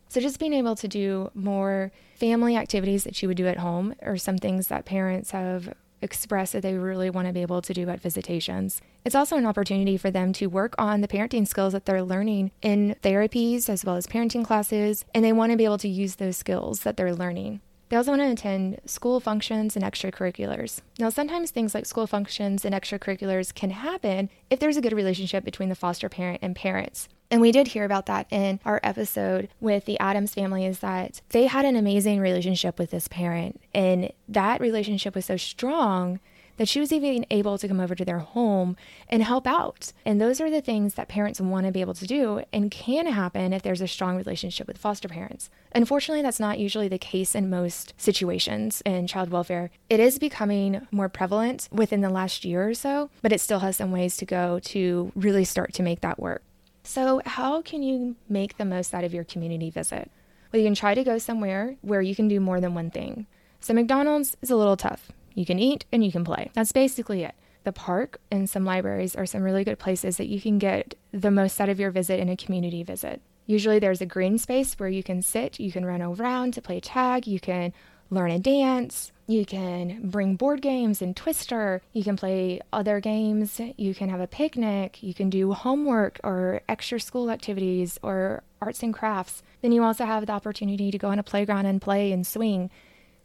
So, 0.09 0.19
just 0.19 0.39
being 0.39 0.53
able 0.53 0.75
to 0.75 0.88
do 0.88 1.29
more 1.35 1.91
family 2.15 2.57
activities 2.57 3.03
that 3.03 3.21
you 3.21 3.27
would 3.27 3.38
do 3.38 3.47
at 3.47 3.59
home 3.59 3.94
or 4.01 4.17
some 4.17 4.39
things 4.39 4.67
that 4.67 4.85
parents 4.85 5.31
have 5.31 5.73
expressed 6.01 6.53
that 6.53 6.63
they 6.63 6.73
really 6.73 7.09
want 7.09 7.27
to 7.27 7.33
be 7.33 7.41
able 7.41 7.61
to 7.61 7.73
do 7.73 7.88
at 7.89 8.01
visitations. 8.01 8.81
It's 9.06 9.15
also 9.15 9.38
an 9.38 9.45
opportunity 9.45 9.97
for 9.97 10.09
them 10.09 10.33
to 10.33 10.47
work 10.47 10.73
on 10.77 11.01
the 11.01 11.07
parenting 11.07 11.47
skills 11.47 11.73
that 11.73 11.85
they're 11.85 12.01
learning 12.01 12.51
in 12.61 12.95
therapies 13.03 13.69
as 13.69 13.85
well 13.85 13.95
as 13.95 14.07
parenting 14.07 14.44
classes, 14.44 15.06
and 15.13 15.23
they 15.23 15.33
want 15.33 15.51
to 15.51 15.57
be 15.57 15.66
able 15.66 15.78
to 15.78 15.87
use 15.87 16.16
those 16.16 16.37
skills 16.37 16.81
that 16.81 16.97
they're 16.97 17.13
learning. 17.13 17.61
They 17.89 17.97
also 17.97 18.11
want 18.11 18.21
to 18.21 18.31
attend 18.31 18.80
school 18.85 19.19
functions 19.19 19.75
and 19.75 19.83
extracurriculars. 19.83 20.81
Now, 20.99 21.09
sometimes 21.09 21.49
things 21.49 21.73
like 21.73 21.87
school 21.87 22.06
functions 22.06 22.63
and 22.63 22.75
extracurriculars 22.75 23.54
can 23.54 23.71
happen 23.71 24.30
if 24.49 24.59
there's 24.59 24.78
a 24.78 24.81
good 24.81 24.94
relationship 24.94 25.44
between 25.44 25.69
the 25.69 25.75
foster 25.75 26.07
parent 26.07 26.39
and 26.44 26.56
parents. 26.56 27.09
And 27.31 27.42
we 27.42 27.52
did 27.52 27.68
hear 27.68 27.86
about 27.86 28.07
that 28.07 28.26
in 28.31 28.59
our 28.66 28.80
episode 28.83 29.50
with 29.59 29.86
the 29.86 30.00
Adams 30.00 30.33
family 30.33 30.66
is 30.66 30.80
that 30.80 31.21
they 31.30 31.45
had 31.45 31.64
an 31.64 31.76
amazing 31.76 32.19
relationship 32.19 32.80
with 32.80 32.90
this 32.90 33.07
parent. 33.07 33.62
And 33.74 34.12
that 34.28 34.59
relationship 34.59 35.14
was 35.14 35.26
so 35.26 35.38
strong 35.38 36.19
that 36.57 36.68
she 36.68 36.80
was 36.80 36.92
even 36.92 37.26
able 37.31 37.57
to 37.57 37.68
come 37.68 37.80
over 37.80 37.95
to 37.95 38.04
their 38.04 38.19
home 38.19 38.76
and 39.07 39.24
help 39.24 39.48
out. 39.48 39.94
And 40.06 40.19
those 40.19 40.42
are 40.42 40.50
the 40.50 40.59
things 40.59 40.95
that 40.95 41.07
parents 41.07 41.40
want 41.40 41.66
to 41.66 41.71
be 41.71 41.81
able 41.81 41.94
to 41.94 42.06
do 42.06 42.44
and 42.52 42.69
can 42.69 43.06
happen 43.06 43.54
if 43.54 43.62
there's 43.62 43.80
a 43.80 43.88
strong 43.88 44.18
relationship 44.18 44.68
with 44.68 44.78
foster 44.78 45.07
parents. 45.07 45.50
Unfortunately, 45.74 46.21
that's 46.21 46.40
not 46.40 46.59
usually 46.59 46.90
the 46.90 46.98
case 46.98 47.33
in 47.33 47.50
most 47.50 47.94
situations 47.95 48.81
in 48.86 49.07
child 49.07 49.30
welfare. 49.30 49.69
It 49.90 50.02
is 50.02 50.19
becoming 50.19 50.86
more 50.92 51.07
prevalent 51.09 51.69
within 51.71 52.02
the 52.02 52.09
last 52.09 52.44
year 52.44 52.68
or 52.68 52.74
so, 52.74 53.09
but 53.21 53.31
it 53.31 53.40
still 53.40 53.59
has 53.59 53.78
some 53.78 53.92
ways 53.92 54.18
to 54.18 54.26
go 54.26 54.59
to 54.59 55.14
really 55.16 55.45
start 55.45 55.74
to 55.76 55.83
make 55.83 56.02
that 56.02 56.19
work. 56.19 56.44
So, 56.83 57.21
how 57.26 57.62
can 57.62 57.83
you 57.83 58.16
make 58.28 58.57
the 58.57 58.66
most 58.66 58.94
out 58.94 59.04
of 59.04 59.14
your 59.14 59.24
community 59.24 59.69
visit? 59.69 60.09
Well, 60.52 60.62
you 60.62 60.66
can 60.66 60.76
try 60.76 60.95
to 60.95 61.04
go 61.04 61.18
somewhere 61.18 61.76
where 61.81 62.02
you 62.02 62.16
can 62.16 62.28
do 62.28 62.40
more 62.40 62.59
than 62.59 62.74
one 62.74 62.90
thing. 62.90 63.28
So, 63.59 63.74
McDonald's 63.74 64.36
is 64.42 64.50
a 64.50 64.56
little 64.56 64.78
tough. 64.78 65.12
You 65.36 65.45
can 65.45 65.59
eat 65.59 65.86
and 65.92 66.04
you 66.04 66.12
can 66.12 66.24
play. 66.24 66.52
That's 66.54 66.71
basically 66.71 67.24
it. 67.24 67.36
The 67.64 67.71
park 67.71 68.19
and 68.31 68.50
some 68.50 68.66
libraries 68.66 69.16
are 69.16 69.26
some 69.26 69.44
really 69.44 69.64
good 69.64 69.80
places 69.80 70.18
that 70.18 70.28
you 70.28 70.42
can 70.42 70.57
get 70.57 70.95
the 71.12 71.31
most 71.31 71.59
out 71.59 71.69
of 71.69 71.80
your 71.80 71.92
visit 71.92 72.19
in 72.19 72.30
a 72.30 72.38
community 72.38 72.83
visit. 72.83 73.21
Usually 73.45 73.80
there's 73.80 74.02
a 74.02 74.06
green 74.06 74.38
space 74.38 74.76
where 74.76 74.90
you 74.90 75.04
can 75.04 75.21
sit, 75.21 75.59
you 75.59 75.71
can 75.71 75.86
run 75.86 76.02
around 76.02 76.54
to 76.54 76.62
play 76.62 76.80
tag, 76.80 77.28
you 77.28 77.40
can 77.40 77.74
learn 78.09 78.31
a 78.31 78.40
dance, 78.40 79.12
you 79.30 79.45
can 79.45 80.00
bring 80.09 80.36
board 80.36 80.59
games 80.59 81.04
and 81.04 81.16
Twister, 81.16 81.83
you 81.94 82.04
can 82.04 82.16
play 82.16 82.59
other 82.74 83.00
games, 83.00 83.62
you 83.78 83.94
can 83.94 84.09
have 84.09 84.19
a 84.19 84.26
picnic, 84.26 85.04
you 85.04 85.14
can 85.14 85.30
do 85.30 85.54
homework 85.54 86.19
or 86.24 86.62
extra 86.68 87.00
school 87.00 87.30
activities 87.30 88.00
or 88.02 88.42
arts 88.59 88.81
and 88.81 88.92
crafts. 88.92 89.44
Then 89.62 89.71
you 89.71 89.83
also 89.83 90.06
have 90.06 90.26
the 90.26 90.31
opportunity 90.33 90.90
to 90.90 90.98
go 90.98 91.09
on 91.09 91.19
a 91.19 91.24
playground 91.24 91.68
and 91.68 91.80
play 91.80 92.12
and 92.12 92.26
swing. 92.26 92.71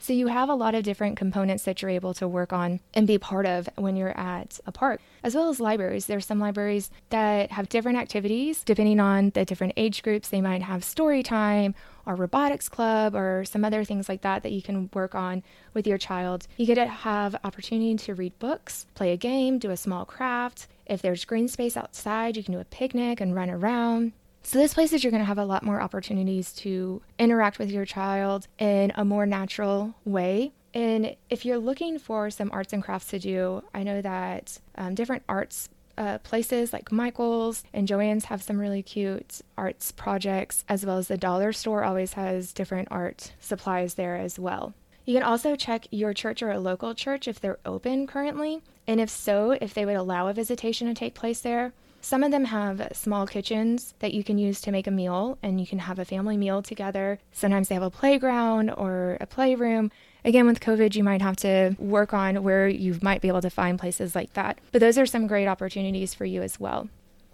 So 0.04 0.12
you 0.12 0.26
have 0.26 0.50
a 0.50 0.54
lot 0.54 0.74
of 0.74 0.82
different 0.82 1.16
components 1.16 1.62
that 1.62 1.80
you're 1.80 1.90
able 1.90 2.12
to 2.12 2.28
work 2.28 2.52
on 2.52 2.80
and 2.92 3.06
be 3.06 3.16
part 3.16 3.46
of 3.46 3.70
when 3.76 3.96
you're 3.96 4.14
at 4.20 4.60
a 4.66 4.70
park, 4.70 5.00
as 5.22 5.34
well 5.34 5.48
as 5.48 5.60
libraries. 5.60 6.04
There's 6.04 6.26
some 6.26 6.38
libraries 6.38 6.90
that 7.08 7.52
have 7.52 7.70
different 7.70 7.96
activities 7.96 8.62
depending 8.64 9.00
on 9.00 9.30
the 9.30 9.46
different 9.46 9.72
age 9.78 10.02
groups. 10.02 10.28
They 10.28 10.42
might 10.42 10.60
have 10.60 10.84
story 10.84 11.22
time 11.22 11.74
or 12.04 12.16
robotics 12.16 12.68
club 12.68 13.14
or 13.14 13.46
some 13.46 13.64
other 13.64 13.82
things 13.82 14.06
like 14.06 14.20
that 14.20 14.42
that 14.42 14.52
you 14.52 14.60
can 14.60 14.90
work 14.92 15.14
on 15.14 15.42
with 15.72 15.86
your 15.86 15.96
child. 15.96 16.48
You 16.58 16.66
get 16.66 16.74
to 16.74 16.84
have 16.84 17.34
opportunity 17.42 17.96
to 17.96 18.14
read 18.14 18.38
books, 18.38 18.84
play 18.94 19.10
a 19.10 19.16
game, 19.16 19.58
do 19.58 19.70
a 19.70 19.76
small 19.78 20.04
craft. 20.04 20.66
If 20.84 21.00
there's 21.00 21.24
green 21.24 21.48
space 21.48 21.78
outside, 21.78 22.36
you 22.36 22.44
can 22.44 22.52
do 22.52 22.60
a 22.60 22.66
picnic 22.66 23.22
and 23.22 23.34
run 23.34 23.48
around. 23.48 24.12
So, 24.46 24.58
this 24.58 24.74
places 24.74 25.02
you're 25.02 25.10
going 25.10 25.22
to 25.22 25.26
have 25.26 25.38
a 25.38 25.44
lot 25.44 25.62
more 25.62 25.80
opportunities 25.80 26.52
to 26.56 27.00
interact 27.18 27.58
with 27.58 27.70
your 27.70 27.86
child 27.86 28.46
in 28.58 28.92
a 28.94 29.02
more 29.02 29.24
natural 29.24 29.94
way. 30.04 30.52
And 30.74 31.16
if 31.30 31.46
you're 31.46 31.58
looking 31.58 31.98
for 31.98 32.28
some 32.30 32.50
arts 32.52 32.74
and 32.74 32.82
crafts 32.82 33.08
to 33.08 33.18
do, 33.18 33.64
I 33.72 33.82
know 33.84 34.02
that 34.02 34.58
um, 34.76 34.94
different 34.94 35.22
arts 35.30 35.70
uh, 35.96 36.18
places 36.18 36.72
like 36.72 36.92
Michael's 36.92 37.64
and 37.72 37.88
Joann's 37.88 38.26
have 38.26 38.42
some 38.42 38.58
really 38.58 38.82
cute 38.82 39.40
arts 39.56 39.92
projects, 39.92 40.64
as 40.68 40.84
well 40.84 40.98
as 40.98 41.08
the 41.08 41.16
dollar 41.16 41.52
store 41.52 41.82
always 41.82 42.12
has 42.12 42.52
different 42.52 42.88
art 42.90 43.32
supplies 43.40 43.94
there 43.94 44.16
as 44.16 44.38
well. 44.38 44.74
You 45.06 45.14
can 45.14 45.22
also 45.22 45.56
check 45.56 45.86
your 45.90 46.12
church 46.12 46.42
or 46.42 46.50
a 46.50 46.60
local 46.60 46.94
church 46.94 47.28
if 47.28 47.40
they're 47.40 47.58
open 47.64 48.06
currently, 48.06 48.62
and 48.86 49.00
if 49.00 49.08
so, 49.08 49.52
if 49.52 49.72
they 49.72 49.86
would 49.86 49.96
allow 49.96 50.28
a 50.28 50.34
visitation 50.34 50.86
to 50.88 50.94
take 50.94 51.14
place 51.14 51.40
there. 51.40 51.72
Some 52.04 52.22
of 52.22 52.30
them 52.30 52.44
have 52.44 52.86
small 52.92 53.26
kitchens 53.26 53.94
that 54.00 54.12
you 54.12 54.22
can 54.22 54.36
use 54.36 54.60
to 54.60 54.70
make 54.70 54.86
a 54.86 54.90
meal, 54.90 55.38
and 55.42 55.58
you 55.58 55.66
can 55.66 55.78
have 55.78 55.98
a 55.98 56.04
family 56.04 56.36
meal 56.36 56.60
together. 56.60 57.18
Sometimes 57.32 57.68
they 57.68 57.74
have 57.74 57.82
a 57.82 57.88
playground 57.88 58.68
or 58.76 59.16
a 59.22 59.26
playroom. 59.26 59.90
Again, 60.22 60.46
with 60.46 60.60
COVID, 60.60 60.94
you 60.94 61.02
might 61.02 61.22
have 61.22 61.36
to 61.36 61.74
work 61.78 62.12
on 62.12 62.42
where 62.42 62.68
you 62.68 62.98
might 63.00 63.22
be 63.22 63.28
able 63.28 63.40
to 63.40 63.48
find 63.48 63.78
places 63.78 64.14
like 64.14 64.34
that. 64.34 64.58
But 64.70 64.82
those 64.82 64.98
are 64.98 65.06
some 65.06 65.26
great 65.26 65.46
opportunities 65.46 66.12
for 66.12 66.26
you 66.26 66.42
as 66.42 66.60
well. 66.60 66.90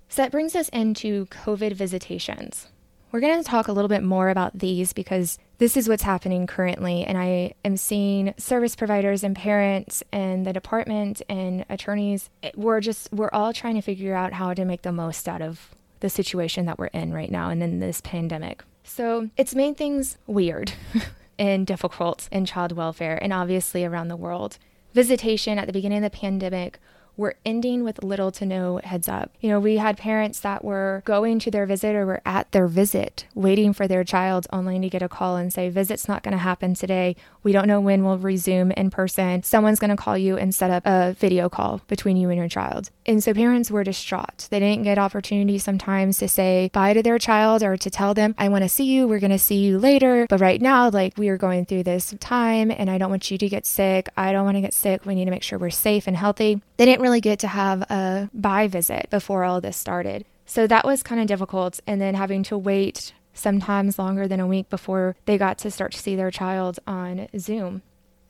So 0.08 0.22
that 0.22 0.30
brings 0.30 0.54
us 0.54 0.68
into 0.68 1.26
COVID 1.26 1.72
visitations. 1.72 2.68
We're 3.10 3.18
going 3.18 3.42
to 3.42 3.50
talk 3.50 3.66
a 3.66 3.72
little 3.72 3.88
bit 3.88 4.04
more 4.04 4.28
about 4.28 4.56
these 4.56 4.92
because 4.92 5.36
this 5.60 5.76
is 5.76 5.90
what's 5.90 6.02
happening 6.02 6.46
currently. 6.46 7.04
And 7.04 7.18
I 7.18 7.52
am 7.66 7.76
seeing 7.76 8.32
service 8.38 8.74
providers 8.74 9.22
and 9.22 9.36
parents 9.36 10.02
and 10.10 10.46
the 10.46 10.54
department 10.54 11.20
and 11.28 11.66
attorneys. 11.68 12.30
Eh, 12.42 12.50
we're 12.56 12.80
just, 12.80 13.12
we're 13.12 13.28
all 13.30 13.52
trying 13.52 13.74
to 13.74 13.82
figure 13.82 14.14
out 14.14 14.32
how 14.32 14.54
to 14.54 14.64
make 14.64 14.82
the 14.82 14.90
most 14.90 15.28
out 15.28 15.42
of 15.42 15.68
the 16.00 16.08
situation 16.08 16.64
that 16.64 16.78
we're 16.78 16.86
in 16.86 17.12
right 17.12 17.30
now 17.30 17.50
and 17.50 17.62
in 17.62 17.78
this 17.78 18.00
pandemic. 18.00 18.64
So 18.84 19.28
it's 19.36 19.54
made 19.54 19.76
things 19.76 20.16
weird 20.26 20.72
and 21.38 21.66
difficult 21.66 22.26
in 22.32 22.46
child 22.46 22.72
welfare 22.72 23.22
and 23.22 23.30
obviously 23.30 23.84
around 23.84 24.08
the 24.08 24.16
world. 24.16 24.56
Visitation 24.94 25.58
at 25.58 25.66
the 25.66 25.74
beginning 25.74 25.98
of 25.98 26.10
the 26.10 26.18
pandemic 26.18 26.80
were 27.20 27.36
ending 27.44 27.84
with 27.84 28.02
little 28.02 28.32
to 28.32 28.46
no 28.46 28.80
heads 28.82 29.06
up. 29.06 29.30
You 29.40 29.50
know, 29.50 29.60
we 29.60 29.76
had 29.76 29.98
parents 29.98 30.40
that 30.40 30.64
were 30.64 31.02
going 31.04 31.38
to 31.40 31.50
their 31.50 31.66
visit 31.66 31.94
or 31.94 32.06
were 32.06 32.22
at 32.24 32.50
their 32.52 32.66
visit 32.66 33.26
waiting 33.34 33.74
for 33.74 33.86
their 33.86 34.04
child 34.04 34.46
only 34.52 34.80
to 34.80 34.88
get 34.88 35.02
a 35.02 35.08
call 35.08 35.36
and 35.36 35.52
say, 35.52 35.68
Visit's 35.68 36.08
not 36.08 36.22
going 36.22 36.32
to 36.32 36.38
happen 36.38 36.72
today. 36.74 37.14
We 37.42 37.52
don't 37.52 37.66
know 37.66 37.80
when 37.80 38.04
we'll 38.04 38.18
resume 38.18 38.70
in 38.72 38.90
person. 38.90 39.42
Someone's 39.42 39.78
going 39.78 39.90
to 39.90 39.96
call 39.96 40.16
you 40.16 40.36
and 40.36 40.54
set 40.54 40.70
up 40.70 40.82
a 40.86 41.14
video 41.18 41.48
call 41.48 41.80
between 41.88 42.16
you 42.16 42.28
and 42.28 42.38
your 42.38 42.48
child. 42.48 42.90
And 43.06 43.22
so 43.22 43.32
parents 43.34 43.70
were 43.70 43.84
distraught. 43.84 44.48
They 44.50 44.60
didn't 44.60 44.84
get 44.84 44.98
opportunities 44.98 45.64
sometimes 45.64 46.18
to 46.18 46.28
say 46.28 46.70
bye 46.72 46.92
to 46.92 47.02
their 47.02 47.18
child 47.18 47.62
or 47.62 47.76
to 47.76 47.90
tell 47.90 48.14
them, 48.14 48.34
I 48.38 48.48
want 48.48 48.64
to 48.64 48.68
see 48.68 48.84
you. 48.84 49.08
We're 49.08 49.20
going 49.20 49.30
to 49.30 49.38
see 49.38 49.56
you 49.56 49.78
later. 49.78 50.26
But 50.28 50.40
right 50.40 50.60
now, 50.60 50.90
like 50.90 51.16
we 51.16 51.28
are 51.28 51.38
going 51.38 51.66
through 51.66 51.84
this 51.84 52.14
time 52.20 52.70
and 52.70 52.90
I 52.90 52.98
don't 52.98 53.10
want 53.10 53.30
you 53.30 53.38
to 53.38 53.48
get 53.48 53.66
sick. 53.66 54.08
I 54.16 54.32
don't 54.32 54.44
want 54.44 54.56
to 54.56 54.60
get 54.60 54.74
sick. 54.74 55.06
We 55.06 55.14
need 55.14 55.24
to 55.26 55.30
make 55.30 55.42
sure 55.42 55.58
we're 55.58 55.70
safe 55.70 56.06
and 56.06 56.16
healthy. 56.16 56.60
They 56.76 56.84
didn't 56.84 57.02
really 57.02 57.20
get 57.20 57.38
to 57.40 57.48
have 57.48 57.82
a 57.82 58.30
bye 58.34 58.68
visit 58.68 59.08
before 59.10 59.44
all 59.44 59.60
this 59.60 59.76
started. 59.76 60.24
So 60.46 60.66
that 60.66 60.84
was 60.84 61.02
kind 61.02 61.20
of 61.20 61.28
difficult. 61.28 61.80
And 61.86 62.00
then 62.00 62.14
having 62.14 62.42
to 62.44 62.58
wait 62.58 63.12
sometimes 63.34 63.98
longer 63.98 64.26
than 64.28 64.40
a 64.40 64.46
week 64.46 64.68
before 64.68 65.16
they 65.26 65.38
got 65.38 65.58
to 65.58 65.70
start 65.70 65.92
to 65.92 65.98
see 65.98 66.16
their 66.16 66.30
child 66.30 66.78
on 66.86 67.28
Zoom. 67.38 67.82